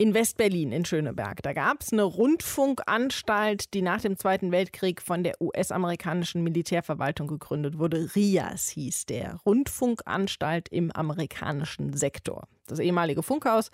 [0.00, 5.24] In Westberlin in Schöneberg, da gab es eine Rundfunkanstalt, die nach dem Zweiten Weltkrieg von
[5.24, 8.14] der US-amerikanischen Militärverwaltung gegründet wurde.
[8.14, 12.46] RIAS hieß der Rundfunkanstalt im amerikanischen Sektor.
[12.68, 13.70] Das ehemalige Funkhaus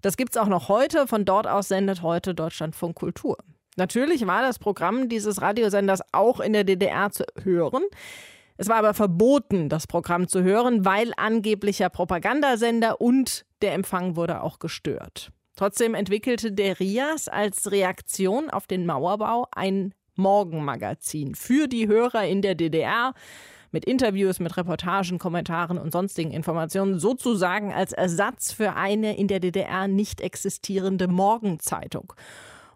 [0.00, 1.06] das gibt es auch noch heute.
[1.06, 3.38] Von dort aus sendet heute Deutschlandfunk Kultur.
[3.76, 7.82] Natürlich war das Programm dieses Radiosenders auch in der DDR zu hören.
[8.56, 14.42] Es war aber verboten, das Programm zu hören, weil angeblicher Propagandasender und der Empfang wurde
[14.42, 15.30] auch gestört.
[15.58, 22.42] Trotzdem entwickelte der RIAS als Reaktion auf den Mauerbau ein Morgenmagazin für die Hörer in
[22.42, 23.12] der DDR
[23.72, 29.40] mit Interviews, mit Reportagen, Kommentaren und sonstigen Informationen sozusagen als Ersatz für eine in der
[29.40, 32.12] DDR nicht existierende Morgenzeitung.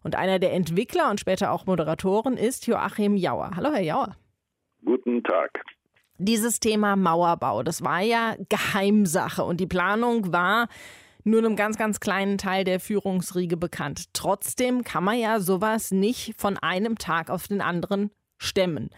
[0.03, 3.53] Und einer der Entwickler und später auch Moderatoren ist Joachim Jauer.
[3.55, 4.17] Hallo, Herr Jauer.
[4.85, 5.63] Guten Tag.
[6.19, 10.67] Dieses Thema Mauerbau, das war ja Geheimsache und die Planung war
[11.25, 14.13] nur einem ganz, ganz kleinen Teil der Führungsriege bekannt.
[14.15, 18.91] Trotzdem kann man ja sowas nicht von einem Tag auf den anderen stemmen.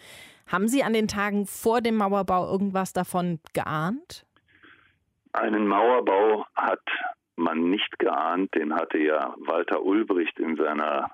[0.47, 4.27] Haben Sie an den Tagen vor dem Mauerbau irgendwas davon geahnt?
[5.33, 6.83] Einen Mauerbau hat
[7.37, 8.55] man nicht geahnt.
[8.55, 11.11] Den hatte ja Walter Ulbricht in seiner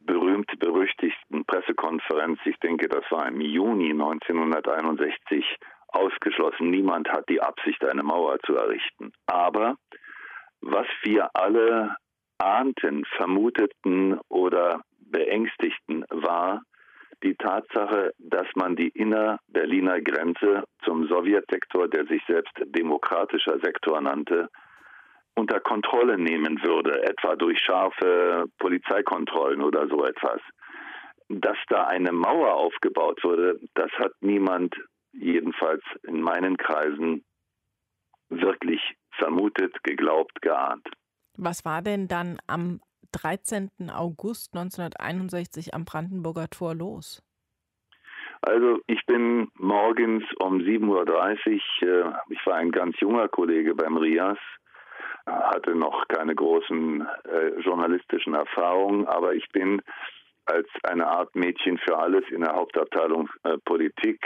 [0.00, 5.44] berühmt-berüchtigten Pressekonferenz, ich denke, das war im Juni 1961,
[5.88, 6.70] ausgeschlossen.
[6.70, 9.12] Niemand hat die Absicht, eine Mauer zu errichten.
[9.26, 9.76] Aber
[10.64, 11.96] was wir alle
[12.38, 16.62] ahnten, vermuteten oder beängstigten, war,
[17.22, 24.48] die Tatsache, dass man die inner-Berliner Grenze zum Sowjetsektor, der sich selbst demokratischer Sektor nannte,
[25.34, 30.40] unter Kontrolle nehmen würde, etwa durch scharfe Polizeikontrollen oder so etwas.
[31.28, 34.74] Dass da eine Mauer aufgebaut wurde, das hat niemand,
[35.12, 37.24] jedenfalls in meinen Kreisen,
[38.28, 38.80] wirklich
[39.18, 40.88] vermutet, geglaubt, geahnt.
[41.36, 42.80] Was war denn dann am
[43.12, 43.70] 13.
[43.90, 47.22] August 1961 am Brandenburger Tor los?
[48.42, 53.96] Also ich bin morgens um 7.30 Uhr, äh, ich war ein ganz junger Kollege beim
[53.96, 54.38] RIAS,
[55.26, 59.80] hatte noch keine großen äh, journalistischen Erfahrungen, aber ich bin
[60.44, 64.20] als eine Art Mädchen für alles in der Hauptabteilung äh, Politik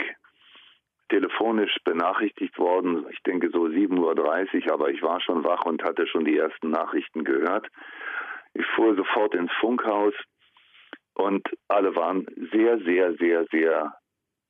[1.09, 3.05] telefonisch benachrichtigt worden.
[3.11, 6.69] Ich denke so 7.30 Uhr, aber ich war schon wach und hatte schon die ersten
[6.69, 7.67] Nachrichten gehört.
[8.53, 10.13] Ich fuhr sofort ins Funkhaus
[11.13, 13.93] und alle waren sehr, sehr, sehr, sehr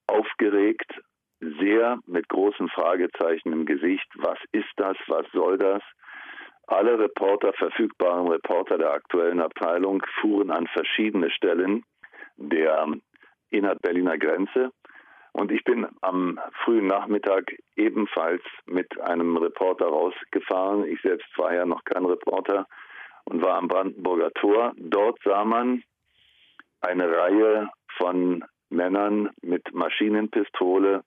[0.08, 0.92] aufgeregt,
[1.40, 4.08] sehr mit großen Fragezeichen im Gesicht.
[4.16, 4.98] Was ist das?
[5.08, 5.82] Was soll das?
[6.68, 11.84] Alle Reporter, verfügbaren Reporter der aktuellen Abteilung fuhren an verschiedene Stellen
[12.38, 12.88] der
[13.50, 14.72] Innerberliner Grenze.
[15.32, 20.86] Und ich bin am frühen Nachmittag ebenfalls mit einem Reporter rausgefahren.
[20.86, 22.68] Ich selbst war ja noch kein Reporter
[23.26, 24.74] und war am Brandenburger Tor.
[24.78, 25.84] Dort sah man
[26.82, 31.04] eine Reihe von Männern mit Maschinenpistole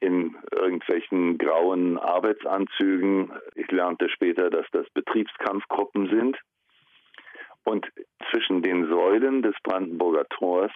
[0.00, 3.32] in irgendwelchen grauen Arbeitsanzügen.
[3.54, 6.38] Ich lernte später, dass das Betriebskampfgruppen sind.
[7.64, 7.86] Und
[8.30, 10.70] zwischen den Säulen des Brandenburger Tors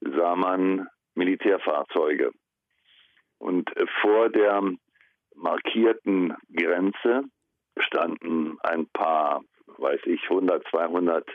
[0.00, 2.30] sah man Militärfahrzeuge.
[3.38, 4.62] Und vor der
[5.34, 7.24] markierten Grenze
[7.78, 9.42] standen ein paar,
[9.78, 11.28] weiß ich, 100, 200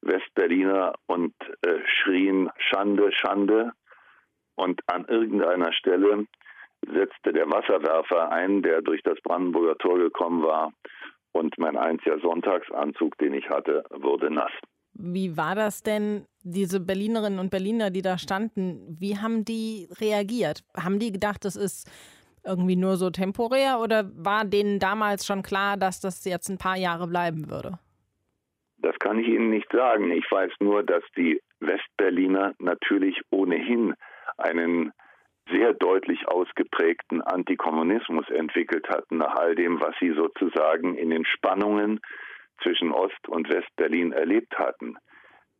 [0.00, 3.72] Westberliner und äh, schrien Schande, Schande.
[4.56, 6.26] Und an irgendeiner Stelle
[6.86, 10.72] setzte der Wasserwerfer ein, der durch das Brandenburger Tor gekommen war.
[11.32, 14.52] Und mein einziger Sonntagsanzug, den ich hatte, wurde nass.
[14.94, 20.62] Wie war das denn, diese Berlinerinnen und Berliner, die da standen, wie haben die reagiert?
[20.76, 21.90] Haben die gedacht, das ist
[22.44, 26.76] irgendwie nur so temporär oder war denen damals schon klar, dass das jetzt ein paar
[26.76, 27.78] Jahre bleiben würde?
[28.78, 30.10] Das kann ich Ihnen nicht sagen.
[30.10, 33.94] Ich weiß nur, dass die Westberliner natürlich ohnehin
[34.36, 34.92] einen
[35.50, 42.00] sehr deutlich ausgeprägten Antikommunismus entwickelt hatten, nach all dem, was sie sozusagen in den Spannungen
[42.62, 44.96] zwischen Ost- und Westberlin erlebt hatten.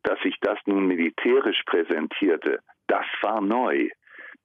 [0.02, 3.88] Dass sich das nun militärisch präsentierte, das war neu.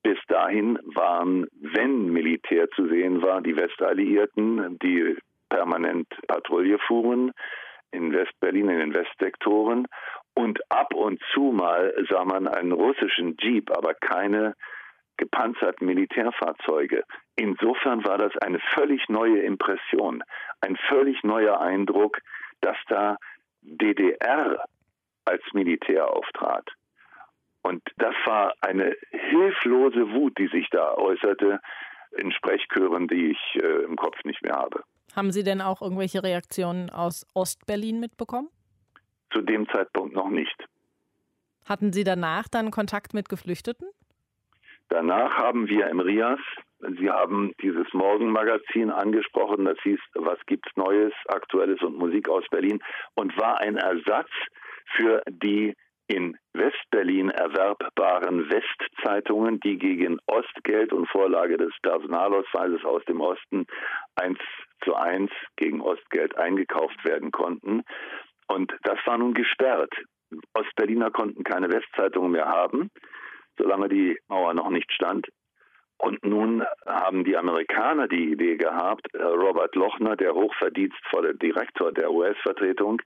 [0.03, 5.17] Bis dahin waren, wenn Militär zu sehen war, die Westalliierten, die
[5.49, 7.33] permanent Patrouille fuhren,
[7.91, 9.87] in Westberlin, in den Westsektoren.
[10.35, 14.53] Und ab und zu mal sah man einen russischen Jeep, aber keine
[15.17, 17.03] gepanzerten Militärfahrzeuge.
[17.35, 20.23] Insofern war das eine völlig neue Impression,
[20.61, 22.19] ein völlig neuer Eindruck,
[22.61, 23.17] dass da
[23.61, 24.63] DDR
[25.25, 26.67] als Militär auftrat.
[27.61, 31.59] Und das war eine hilflose Wut, die sich da äußerte
[32.17, 34.83] in Sprechchören, die ich äh, im Kopf nicht mehr habe.
[35.15, 38.49] Haben Sie denn auch irgendwelche Reaktionen aus Ostberlin mitbekommen?
[39.31, 40.55] Zu dem Zeitpunkt noch nicht.
[41.65, 43.87] Hatten Sie danach dann Kontakt mit Geflüchteten?
[44.87, 46.39] Danach haben wir im RIAS,
[46.97, 52.79] Sie haben dieses Morgenmagazin angesprochen, das hieß Was gibt's Neues, Aktuelles und Musik aus Berlin
[53.15, 54.29] und war ein Ersatz
[54.95, 55.75] für die
[56.07, 63.67] in Westberlin erwerbbaren Westzeitungen, die gegen Ostgeld und Vorlage des Personalausweises aus dem Osten
[64.15, 64.39] eins
[64.83, 67.83] zu eins gegen Ostgeld eingekauft werden konnten.
[68.47, 69.93] Und das war nun gesperrt.
[70.55, 72.89] Ostberliner konnten keine Westzeitungen mehr haben,
[73.57, 75.27] solange die Mauer noch nicht stand.
[75.99, 83.01] Und nun haben die Amerikaner die Idee gehabt, Robert Lochner, der hochverdienstvolle Direktor der US-Vertretung,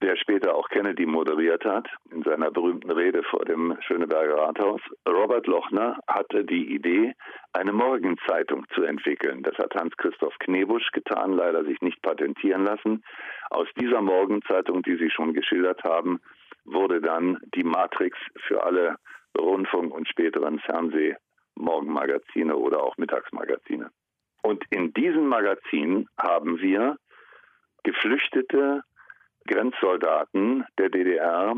[0.00, 4.80] der später auch Kennedy moderiert hat, in seiner berühmten Rede vor dem Schöneberger Rathaus.
[5.08, 7.14] Robert Lochner hatte die Idee,
[7.52, 9.42] eine Morgenzeitung zu entwickeln.
[9.42, 13.02] Das hat Hans-Christoph Knebusch getan, leider sich nicht patentieren lassen.
[13.50, 16.20] Aus dieser Morgenzeitung, die Sie schon geschildert haben,
[16.64, 18.96] wurde dann die Matrix für alle
[19.36, 20.60] Rundfunk- und späteren
[21.54, 23.90] Fernsehmorgenmagazine oder auch Mittagsmagazine.
[24.42, 26.96] Und in diesen Magazinen haben wir
[27.82, 28.82] Geflüchtete
[29.46, 31.54] Grenzsoldaten der DDR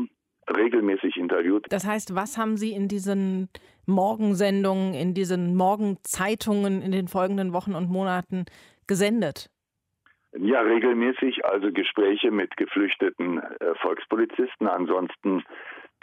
[0.49, 1.65] regelmäßig interviewt.
[1.69, 3.49] Das heißt, was haben Sie in diesen
[3.85, 8.45] Morgensendungen, in diesen Morgenzeitungen in den folgenden Wochen und Monaten
[8.87, 9.49] gesendet?
[10.37, 15.43] Ja, regelmäßig, also Gespräche mit geflüchteten äh, Volkspolizisten, ansonsten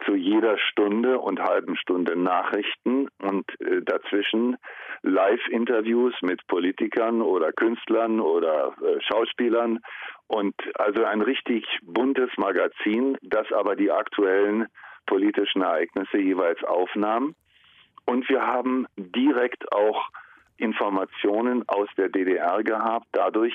[0.04, 4.56] zu jeder Stunde und halben Stunde Nachrichten und äh, dazwischen
[5.02, 9.80] Live-Interviews mit Politikern oder Künstlern oder äh, Schauspielern
[10.26, 14.66] und also ein richtig buntes Magazin, das aber die aktuellen
[15.06, 17.34] politischen Ereignisse jeweils aufnahm.
[18.06, 20.08] Und wir haben direkt auch
[20.56, 23.54] Informationen aus der DDR gehabt, dadurch,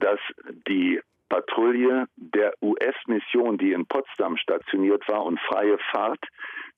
[0.00, 0.20] dass
[0.68, 6.24] die Patrouille der US-Mission, die in Potsdam stationiert war und freie Fahrt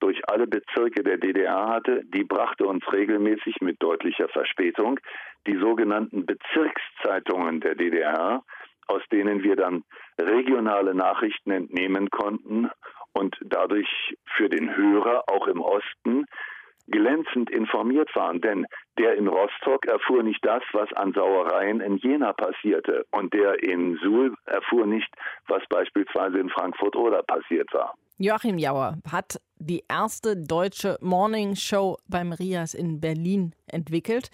[0.00, 4.98] durch alle Bezirke der DDR hatte, die brachte uns regelmäßig mit deutlicher Verspätung
[5.46, 8.42] die sogenannten Bezirkszeitungen der DDR,
[8.86, 9.84] aus denen wir dann
[10.18, 12.70] regionale Nachrichten entnehmen konnten
[13.12, 16.26] und dadurch für den Hörer auch im Osten
[16.90, 18.40] glänzend informiert waren.
[18.40, 18.66] Denn
[18.98, 23.04] der in Rostock erfuhr nicht das, was an Sauereien in Jena passierte.
[23.10, 25.08] Und der in Suhl erfuhr nicht,
[25.48, 27.94] was beispielsweise in Frankfurt oder passiert war.
[28.22, 34.28] Joachim Jauer hat die erste deutsche Morning Show beim Rias in Berlin entwickelt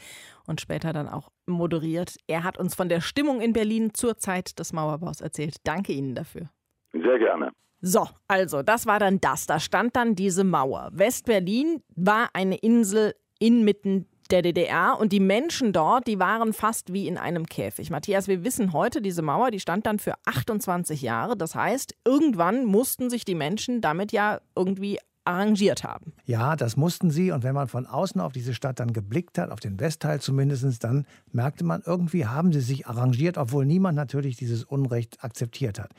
[0.49, 2.17] und später dann auch moderiert.
[2.27, 5.59] Er hat uns von der Stimmung in Berlin zur Zeit des Mauerbaus erzählt.
[5.63, 6.51] Danke Ihnen dafür.
[6.93, 7.53] Sehr gerne.
[7.81, 9.47] So, also, das war dann das.
[9.47, 10.91] Da stand dann diese Mauer.
[10.93, 17.07] West-Berlin war eine Insel inmitten der DDR und die Menschen dort, die waren fast wie
[17.07, 17.91] in einem Käfig.
[17.91, 21.37] Matthias, wir wissen heute, diese Mauer, die stand dann für 28 Jahre.
[21.37, 26.13] Das heißt, irgendwann mussten sich die Menschen damit ja irgendwie arrangiert haben.
[26.25, 27.31] Ja, das mussten sie.
[27.31, 30.85] Und wenn man von außen auf diese Stadt dann geblickt hat, auf den Westteil zumindest,
[30.85, 35.91] dann merkte man, irgendwie haben sie sich arrangiert, obwohl niemand natürlich dieses Unrecht akzeptiert hat.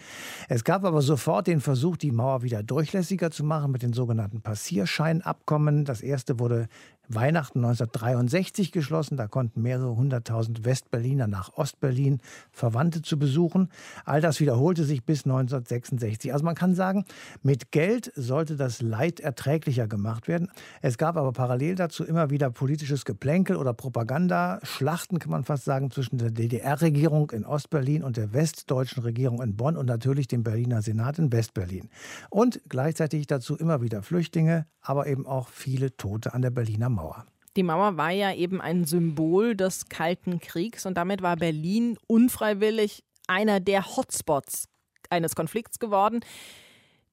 [0.50, 4.42] Es gab aber sofort den Versuch, die Mauer wieder durchlässiger zu machen mit den sogenannten
[4.42, 5.86] Passierscheinabkommen.
[5.86, 6.68] Das erste wurde
[7.10, 9.18] Weihnachten 1963 geschlossen.
[9.18, 12.20] Da konnten mehrere hunderttausend Westberliner nach Ostberlin
[12.52, 13.70] Verwandte zu besuchen.
[14.06, 16.34] All das wiederholte sich bis 1966.
[16.34, 17.06] Also man kann sagen,
[17.42, 20.50] mit Geld sollte das Leid erträglicher gemacht werden.
[20.82, 25.66] Es gab aber parallel dazu immer wieder politisches Geplänkel oder Propaganda, Schlachten kann man fast
[25.66, 30.44] sagen, zwischen der DDR-Regierung in Ostberlin und der westdeutschen Regierung in Bonn und natürlich dem
[30.44, 31.90] Berliner Senat in Westberlin.
[32.30, 37.26] Und gleichzeitig dazu immer wieder Flüchtlinge, aber eben auch viele Tote an der Berliner Mauer.
[37.56, 43.04] Die Mauer war ja eben ein Symbol des Kalten Kriegs und damit war Berlin unfreiwillig
[43.28, 44.68] einer der Hotspots
[45.10, 46.20] eines Konflikts geworden,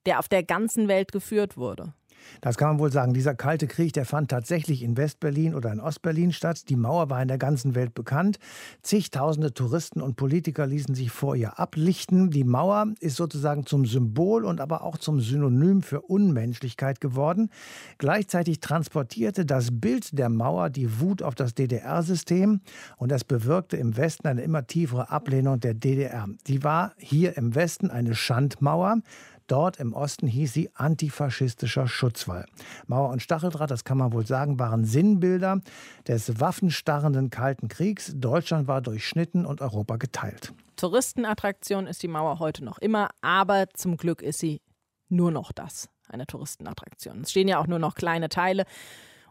[0.07, 1.94] der auf der ganzen Welt geführt wurde.
[2.40, 3.14] Das kann man wohl sagen.
[3.14, 6.68] Dieser Kalte Krieg, der fand tatsächlich in Westberlin oder in Ostberlin statt.
[6.68, 8.38] Die Mauer war in der ganzen Welt bekannt.
[8.82, 12.30] Zigtausende Touristen und Politiker ließen sich vor ihr ablichten.
[12.30, 17.50] Die Mauer ist sozusagen zum Symbol und aber auch zum Synonym für Unmenschlichkeit geworden.
[17.98, 22.60] Gleichzeitig transportierte das Bild der Mauer die Wut auf das DDR-System
[22.96, 26.28] und das bewirkte im Westen eine immer tiefere Ablehnung der DDR.
[26.46, 28.98] Die war hier im Westen eine Schandmauer.
[29.46, 32.46] Dort im Osten hieß sie antifaschistischer Schutzwall.
[32.87, 35.61] Mauer und Stacheldraht, das kann man wohl sagen, waren Sinnbilder
[36.09, 38.12] des waffenstarrenden Kalten Kriegs.
[38.14, 40.54] Deutschland war durchschnitten und Europa geteilt.
[40.76, 44.62] Touristenattraktion ist die Mauer heute noch immer, aber zum Glück ist sie
[45.09, 47.20] nur noch das, eine Touristenattraktion.
[47.20, 48.64] Es stehen ja auch nur noch kleine Teile.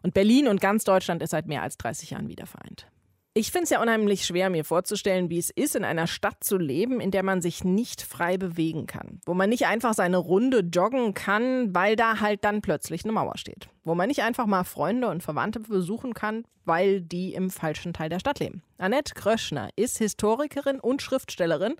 [0.03, 2.87] Und Berlin und ganz Deutschland ist seit mehr als 30 Jahren wieder vereint.
[3.35, 6.55] Ich finde es ja unheimlich schwer, mir vorzustellen, wie es ist, in einer Stadt zu
[6.55, 9.21] leben, in der man sich nicht frei bewegen kann.
[9.25, 13.35] Wo man nicht einfach seine Runde joggen kann, weil da halt dann plötzlich eine Mauer
[13.39, 13.69] steht.
[13.83, 18.09] Wo man nicht einfach mal Freunde und Verwandte besuchen kann, weil die im falschen Teil
[18.09, 18.61] der Stadt leben.
[18.77, 21.73] Annette Kröschner ist Historikerin und Schriftstellerin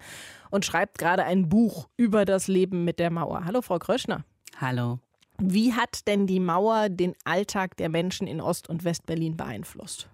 [0.50, 3.46] und schreibt gerade ein Buch über das Leben mit der Mauer.
[3.46, 4.26] Hallo, Frau Kröschner.
[4.60, 4.98] Hallo.
[5.46, 10.08] Wie hat denn die Mauer den Alltag der Menschen in Ost- und Westberlin beeinflusst?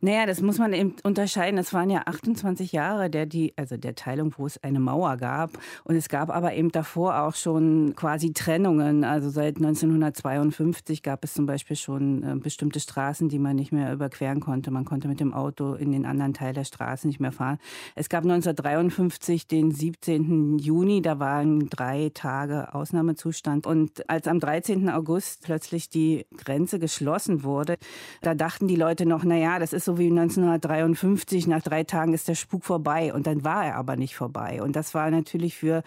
[0.00, 1.56] Naja, das muss man eben unterscheiden.
[1.56, 5.50] Das waren ja 28 Jahre der, die, also der Teilung, wo es eine Mauer gab.
[5.82, 9.02] Und es gab aber eben davor auch schon quasi Trennungen.
[9.02, 13.92] Also seit 1952 gab es zum Beispiel schon äh, bestimmte Straßen, die man nicht mehr
[13.92, 14.70] überqueren konnte.
[14.70, 17.58] Man konnte mit dem Auto in den anderen Teil der Straße nicht mehr fahren.
[17.96, 20.58] Es gab 1953 den 17.
[20.58, 23.66] Juni, da waren drei Tage Ausnahmezustand.
[23.66, 24.59] Und als am 13.
[24.90, 27.76] August plötzlich die Grenze geschlossen wurde,
[28.22, 32.28] da dachten die Leute noch, naja, das ist so wie 1953, nach drei Tagen ist
[32.28, 33.12] der Spuk vorbei.
[33.14, 34.62] Und dann war er aber nicht vorbei.
[34.62, 35.82] Und das war natürlich für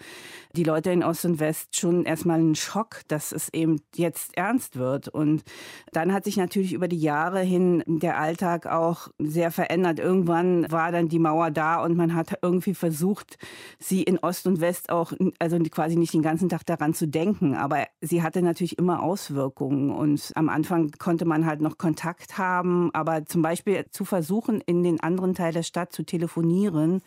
[0.56, 4.76] die Leute in Ost und West schon erstmal ein Schock, dass es eben jetzt ernst
[4.76, 5.08] wird.
[5.08, 5.42] Und
[5.92, 9.98] dann hat sich natürlich über die Jahre hin der Alltag auch sehr verändert.
[9.98, 13.38] Irgendwann war dann die Mauer da und man hat irgendwie versucht,
[13.78, 17.54] sie in Ost und West auch, also quasi nicht den ganzen Tag daran zu denken.
[17.54, 19.90] Aber sie hatte natürlich natürlich immer Auswirkungen.
[19.90, 24.84] Und am Anfang konnte man halt noch Kontakt haben, aber zum Beispiel zu versuchen, in
[24.84, 27.02] den anderen Teil der Stadt zu telefonieren,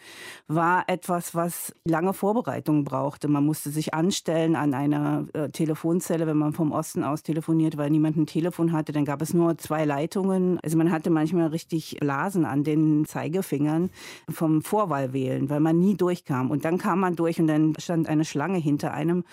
[0.47, 3.29] war etwas, was lange Vorbereitungen brauchte.
[3.29, 7.91] Man musste sich anstellen an einer äh, Telefonzelle, wenn man vom Osten aus telefoniert, weil
[7.91, 8.91] niemand ein Telefon hatte.
[8.91, 10.59] Dann gab es nur zwei Leitungen.
[10.63, 13.89] Also man hatte manchmal richtig Blasen an den Zeigefingern
[14.29, 16.51] vom Vorwahlwählen, weil man nie durchkam.
[16.51, 19.23] Und dann kam man durch und dann stand eine Schlange hinter einem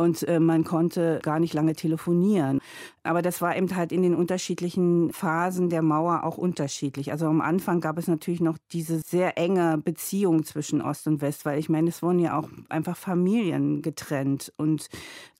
[0.00, 2.60] und äh, man konnte gar nicht lange telefonieren.
[3.02, 7.12] Aber das war eben halt in den unterschiedlichen Phasen der Mauer auch unterschiedlich.
[7.12, 11.44] Also am Anfang gab es natürlich noch diese sehr enge Beziehung zwischen Ost und West,
[11.44, 14.88] weil ich meine, es wurden ja auch einfach Familien getrennt und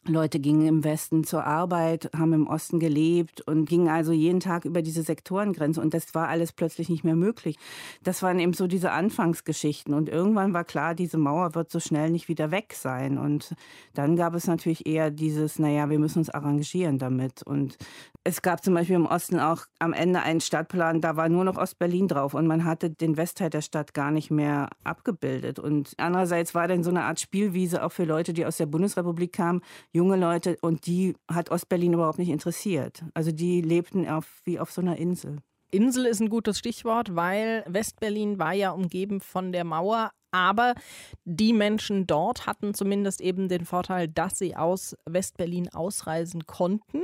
[0.06, 4.64] Leute gingen im Westen zur Arbeit, haben im Osten gelebt und gingen also jeden Tag
[4.64, 7.56] über diese Sektorengrenze und das war alles plötzlich nicht mehr möglich.
[8.02, 12.08] Das waren eben so diese Anfangsgeschichten und irgendwann war klar, diese Mauer wird so schnell
[12.08, 13.54] nicht wieder weg sein und
[13.92, 17.76] dann gab es natürlich eher dieses, naja, wir müssen uns arrangieren damit und
[18.24, 21.59] es gab zum Beispiel im Osten auch am Ende einen Stadtplan, da war nur noch
[21.59, 26.55] Ostberlin drauf und man hatte den Westteil der Stadt gar nicht mehr abgebildet und andererseits
[26.55, 29.61] war dann so eine Art Spielwiese auch für Leute, die aus der Bundesrepublik kamen,
[29.93, 33.03] junge Leute und die hat Ostberlin überhaupt nicht interessiert.
[33.14, 35.38] Also die lebten auf, wie auf so einer Insel.
[35.70, 40.11] Insel ist ein gutes Stichwort, weil Westberlin war ja umgeben von der Mauer.
[40.32, 40.74] Aber
[41.24, 47.03] die Menschen dort hatten zumindest eben den Vorteil, dass sie aus Westberlin ausreisen konnten.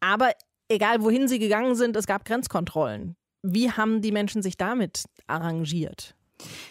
[0.00, 0.30] Aber
[0.68, 3.16] egal wohin sie gegangen sind, es gab Grenzkontrollen.
[3.42, 6.15] Wie haben die Menschen sich damit arrangiert?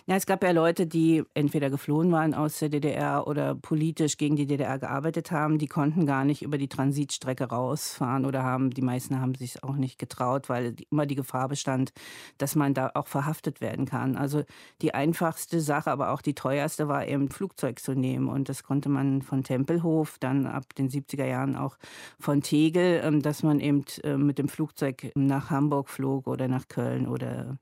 [0.06, 4.36] Ja, es gab ja Leute, die entweder geflohen waren aus der DDR oder politisch gegen
[4.36, 5.58] die DDR gearbeitet haben.
[5.58, 9.76] Die konnten gar nicht über die Transitstrecke rausfahren oder haben, die meisten haben sich auch
[9.76, 11.92] nicht getraut, weil immer die Gefahr bestand,
[12.38, 14.16] dass man da auch verhaftet werden kann.
[14.16, 14.44] Also
[14.82, 18.28] die einfachste Sache, aber auch die teuerste war eben Flugzeug zu nehmen.
[18.28, 21.78] Und das konnte man von Tempelhof, dann ab den 70er Jahren auch
[22.20, 26.68] von Tegel, ähm, dass man eben äh, mit dem Flugzeug nach Hamburg flog oder nach
[26.68, 27.58] Köln oder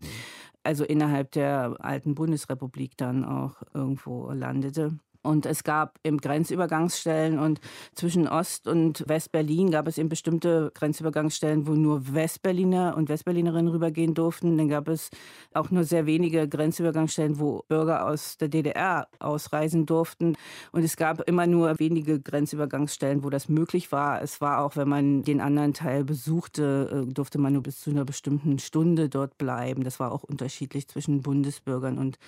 [0.63, 4.97] also innerhalb der alten Bundesrepublik dann auch irgendwo landete.
[5.23, 7.61] Und es gab eben Grenzübergangsstellen und
[7.95, 14.13] zwischen Ost- und Westberlin gab es eben bestimmte Grenzübergangsstellen, wo nur Westberliner und Westberlinerinnen rübergehen
[14.13, 14.57] durften.
[14.57, 15.09] Dann gab es
[15.53, 20.35] auch nur sehr wenige Grenzübergangsstellen, wo Bürger aus der DDR ausreisen durften.
[20.73, 24.21] Und es gab immer nur wenige Grenzübergangsstellen, wo das möglich war.
[24.21, 27.91] Es war auch, wenn man den anderen Teil besuchte, äh, durfte man nur bis zu
[27.91, 29.85] einer bestimmten Stunde dort bleiben.
[29.85, 32.19] Das war auch unterschiedlich zwischen Bundesbürgern und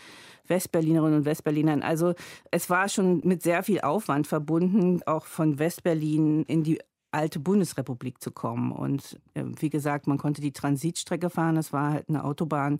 [0.47, 1.81] Westberlinerinnen und Westberlinern.
[1.81, 2.13] Also
[2.51, 6.79] es war schon mit sehr viel Aufwand verbunden, auch von Westberlin in die
[7.15, 8.71] alte Bundesrepublik zu kommen.
[8.71, 11.55] Und äh, wie gesagt, man konnte die Transitstrecke fahren.
[11.55, 12.79] Das war halt eine Autobahn,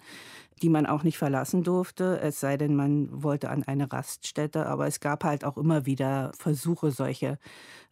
[0.62, 4.68] die man auch nicht verlassen durfte, es sei denn, man wollte an eine Raststätte.
[4.68, 7.40] Aber es gab halt auch immer wieder Versuche, solche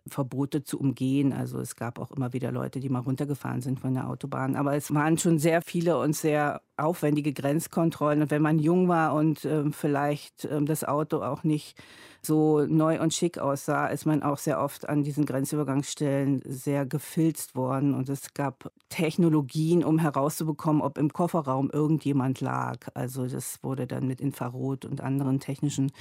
[0.08, 1.32] Verbote zu umgehen.
[1.34, 4.56] Also es gab auch immer wieder Leute, die mal runtergefahren sind von der Autobahn.
[4.56, 8.22] Aber es waren schon sehr viele und sehr aufwendige Grenzkontrollen.
[8.22, 11.78] Und wenn man jung war und äh, vielleicht äh, das Auto auch nicht
[12.26, 17.56] so neu und schick aussah, ist man auch sehr oft an diesen Grenzübergangsstellen sehr gefilzt
[17.56, 17.94] worden.
[17.94, 22.78] Und es gab Technologien, um herauszubekommen, ob im Kofferraum irgendjemand lag.
[22.94, 25.92] Also das wurde dann mit Infrarot und anderen technischen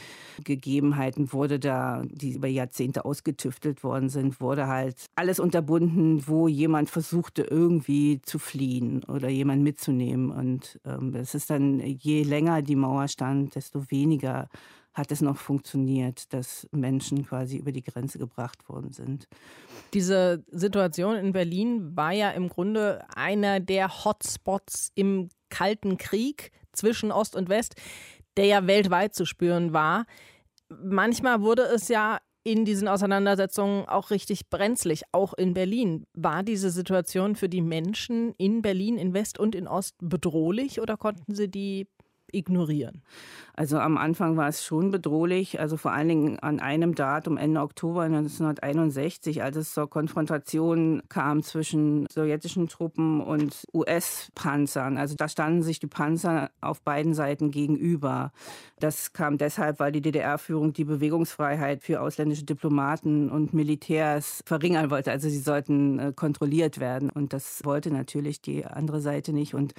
[0.45, 6.89] Gegebenheiten, wurde da, die über Jahrzehnte ausgetüftelt worden sind, wurde halt alles unterbunden, wo jemand
[6.89, 10.31] versuchte, irgendwie zu fliehen oder jemand mitzunehmen.
[10.31, 14.49] Und ähm, es ist dann, je länger die Mauer stand, desto weniger
[14.95, 19.27] hat es noch funktioniert, dass Menschen quasi über die Grenze gebracht worden sind.
[19.95, 27.11] Diese Situation in Berlin war ja im Grunde einer der Hotspots im Kalten Krieg zwischen
[27.11, 27.75] Ost und West,
[28.37, 30.05] der ja weltweit zu spüren war.
[30.69, 36.07] Manchmal wurde es ja in diesen Auseinandersetzungen auch richtig brenzlig, auch in Berlin.
[36.15, 40.97] War diese Situation für die Menschen in Berlin, in West und in Ost bedrohlich oder
[40.97, 41.87] konnten sie die
[42.33, 43.03] ignorieren?
[43.55, 47.61] Also am Anfang war es schon bedrohlich, also vor allen Dingen an einem Datum, Ende
[47.61, 54.97] Oktober 1961, als es zur Konfrontation kam zwischen sowjetischen Truppen und US-Panzern.
[54.97, 58.33] Also da standen sich die Panzer auf beiden Seiten gegenüber.
[58.81, 65.11] Das kam deshalb, weil die DDR-Führung die Bewegungsfreiheit für ausländische Diplomaten und Militärs verringern wollte.
[65.11, 67.11] Also sie sollten äh, kontrolliert werden.
[67.11, 69.55] Und das wollte natürlich die andere Seite nicht.
[69.55, 69.75] Und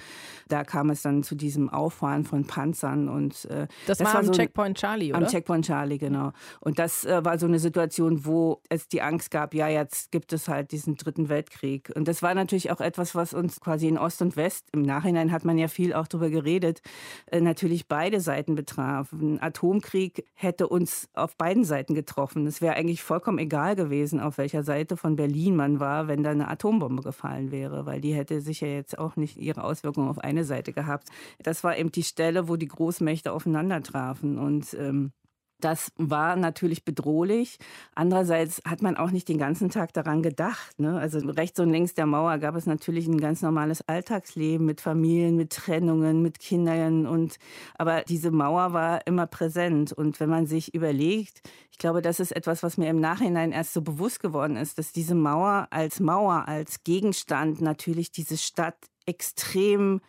[0.48, 4.26] da kam es dann zu diesem Auffahren von Panzern und äh, das, das war am
[4.26, 5.18] so Checkpoint Charlie, oder?
[5.18, 6.32] Am Checkpoint Charlie, genau.
[6.60, 10.32] Und das äh, war so eine Situation, wo es die Angst gab, ja, jetzt gibt
[10.32, 11.92] es halt diesen dritten Weltkrieg.
[11.94, 15.32] Und das war natürlich auch etwas, was uns quasi in Ost und West, im Nachhinein
[15.32, 16.82] hat man ja viel auch darüber geredet,
[17.26, 19.12] äh, natürlich beide Seiten betraf.
[19.12, 22.46] Ein Atomkrieg hätte uns auf beiden Seiten getroffen.
[22.46, 26.30] Es wäre eigentlich vollkommen egal gewesen, auf welcher Seite von Berlin man war, wenn da
[26.30, 30.44] eine Atombombe gefallen wäre, weil die hätte sicher jetzt auch nicht ihre Auswirkungen auf eine
[30.44, 31.08] Seite gehabt.
[31.42, 32.02] Das war eben die
[32.34, 34.38] Stelle, wo die Großmächte aufeinander trafen.
[34.38, 35.12] Und ähm,
[35.60, 37.58] das war natürlich bedrohlich.
[37.94, 40.78] Andererseits hat man auch nicht den ganzen Tag daran gedacht.
[40.80, 40.98] Ne?
[40.98, 45.36] Also rechts und links der Mauer gab es natürlich ein ganz normales Alltagsleben mit Familien,
[45.36, 47.06] mit Trennungen, mit Kindern.
[47.06, 47.36] Und
[47.78, 49.92] aber diese Mauer war immer präsent.
[49.92, 53.74] Und wenn man sich überlegt, ich glaube, das ist etwas, was mir im Nachhinein erst
[53.74, 58.76] so bewusst geworden ist, dass diese Mauer als Mauer, als Gegenstand natürlich diese Stadt
[59.06, 60.00] extrem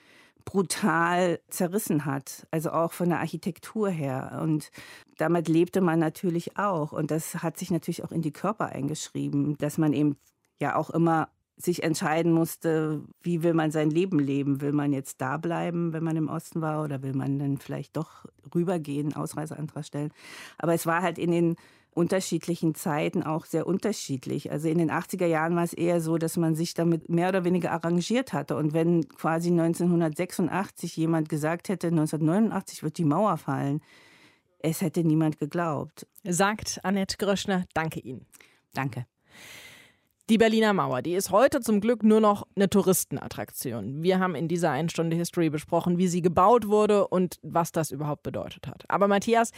[0.46, 4.40] brutal zerrissen hat, also auch von der Architektur her.
[4.42, 4.70] Und
[5.18, 6.92] damit lebte man natürlich auch.
[6.92, 10.18] Und das hat sich natürlich auch in die Körper eingeschrieben, dass man eben
[10.60, 14.62] ja auch immer sich entscheiden musste, wie will man sein Leben leben?
[14.62, 17.96] Will man jetzt da bleiben, wenn man im Osten war, oder will man dann vielleicht
[17.96, 20.12] doch rübergehen, Ausreiseantrag stellen?
[20.58, 21.56] Aber es war halt in den
[21.96, 24.52] unterschiedlichen Zeiten auch sehr unterschiedlich.
[24.52, 27.46] Also in den 80er Jahren war es eher so, dass man sich damit mehr oder
[27.46, 28.58] weniger arrangiert hatte.
[28.58, 33.82] Und wenn quasi 1986 jemand gesagt hätte, 1989 wird die Mauer fallen,
[34.60, 36.06] es hätte niemand geglaubt.
[36.24, 37.66] Sagt Annette Gröschner.
[37.74, 38.26] Danke Ihnen.
[38.74, 39.06] Danke.
[40.28, 44.02] Die Berliner Mauer, die ist heute zum Glück nur noch eine Touristenattraktion.
[44.02, 47.92] Wir haben in dieser einen Stunde History besprochen, wie sie gebaut wurde und was das
[47.92, 48.86] überhaupt bedeutet hat.
[48.88, 49.52] Aber Matthias,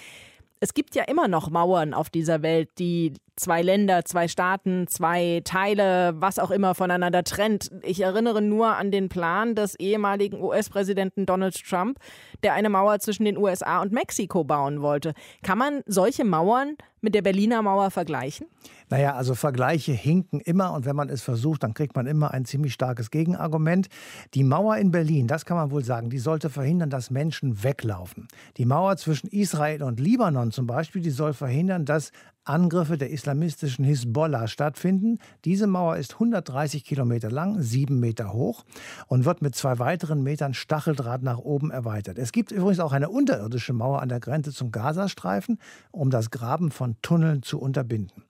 [0.60, 5.42] es gibt ja immer noch Mauern auf dieser Welt, die zwei Länder, zwei Staaten, zwei
[5.46, 7.72] Teile, was auch immer voneinander trennt.
[7.84, 12.00] Ich erinnere nur an den Plan des ehemaligen US-Präsidenten Donald Trump,
[12.44, 15.14] der eine Mauer zwischen den USA und Mexiko bauen wollte.
[15.44, 18.48] Kann man solche Mauern mit der Berliner Mauer vergleichen?
[18.90, 22.46] Naja, also Vergleiche hinken immer und wenn man es versucht, dann kriegt man immer ein
[22.46, 23.88] ziemlich starkes Gegenargument.
[24.34, 28.28] Die Mauer in Berlin, das kann man wohl sagen, die sollte verhindern, dass Menschen weglaufen.
[28.58, 32.12] Die Mauer zwischen Israel und Libanon zum Beispiel, die soll verhindern, dass
[32.50, 35.20] Angriffe der islamistischen Hisbollah stattfinden.
[35.46, 38.64] Diese Mauer ist 130 Kilometer lang, sieben Meter hoch
[39.08, 42.18] und wird mit zwei weiteren Metern Stacheldraht nach oben erweitert.
[42.18, 45.60] Es gibt übrigens auch eine unterirdische Mauer an der Grenze zum Gazastreifen,
[45.92, 48.24] um das Graben von Tunneln zu unterbinden.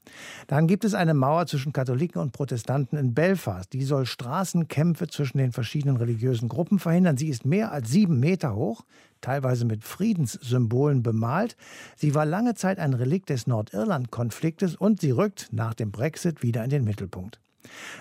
[0.48, 3.72] Dann gibt es eine Mauer zwischen Katholiken und Protestanten in Belfast.
[3.74, 7.18] Die soll Straßenkämpfe zwischen den verschiedenen religiösen Gruppen verhindern.
[7.18, 8.84] Sie ist mehr als sieben Meter hoch
[9.22, 11.56] teilweise mit Friedenssymbolen bemalt.
[11.96, 16.64] Sie war lange Zeit ein Relikt des Nordirland-Konfliktes und sie rückt nach dem Brexit wieder
[16.64, 17.40] in den Mittelpunkt.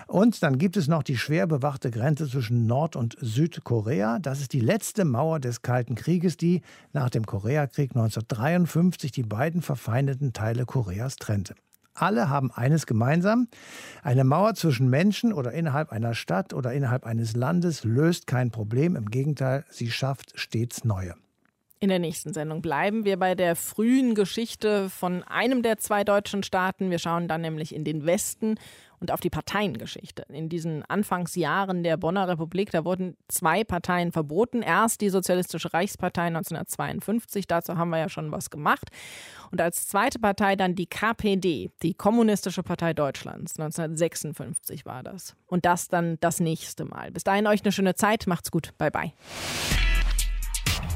[0.07, 4.19] Und dann gibt es noch die schwer bewachte Grenze zwischen Nord- und Südkorea.
[4.19, 6.61] Das ist die letzte Mauer des Kalten Krieges, die
[6.93, 11.55] nach dem Koreakrieg 1953 die beiden verfeindeten Teile Koreas trennte.
[11.97, 13.47] Alle haben eines gemeinsam.
[14.03, 18.95] Eine Mauer zwischen Menschen oder innerhalb einer Stadt oder innerhalb eines Landes löst kein Problem.
[18.95, 21.15] Im Gegenteil, sie schafft stets neue.
[21.79, 26.41] In der nächsten Sendung bleiben wir bei der frühen Geschichte von einem der zwei deutschen
[26.41, 26.89] Staaten.
[26.89, 28.55] Wir schauen dann nämlich in den Westen
[28.99, 30.25] und auf die Parteiengeschichte.
[30.29, 34.61] In diesen Anfangsjahren der Bonner Republik, da wurden zwei Parteien verboten.
[34.61, 38.89] Erst die Sozialistische Reichspartei 1952, dazu haben wir ja schon was gemacht.
[39.51, 43.59] Und als zweite Partei dann die KPD, die Kommunistische Partei Deutschlands.
[43.59, 45.35] 1956 war das.
[45.45, 47.11] Und das dann das nächste Mal.
[47.11, 48.27] Bis dahin euch eine schöne Zeit.
[48.27, 48.73] Macht's gut.
[48.77, 49.13] Bye bye.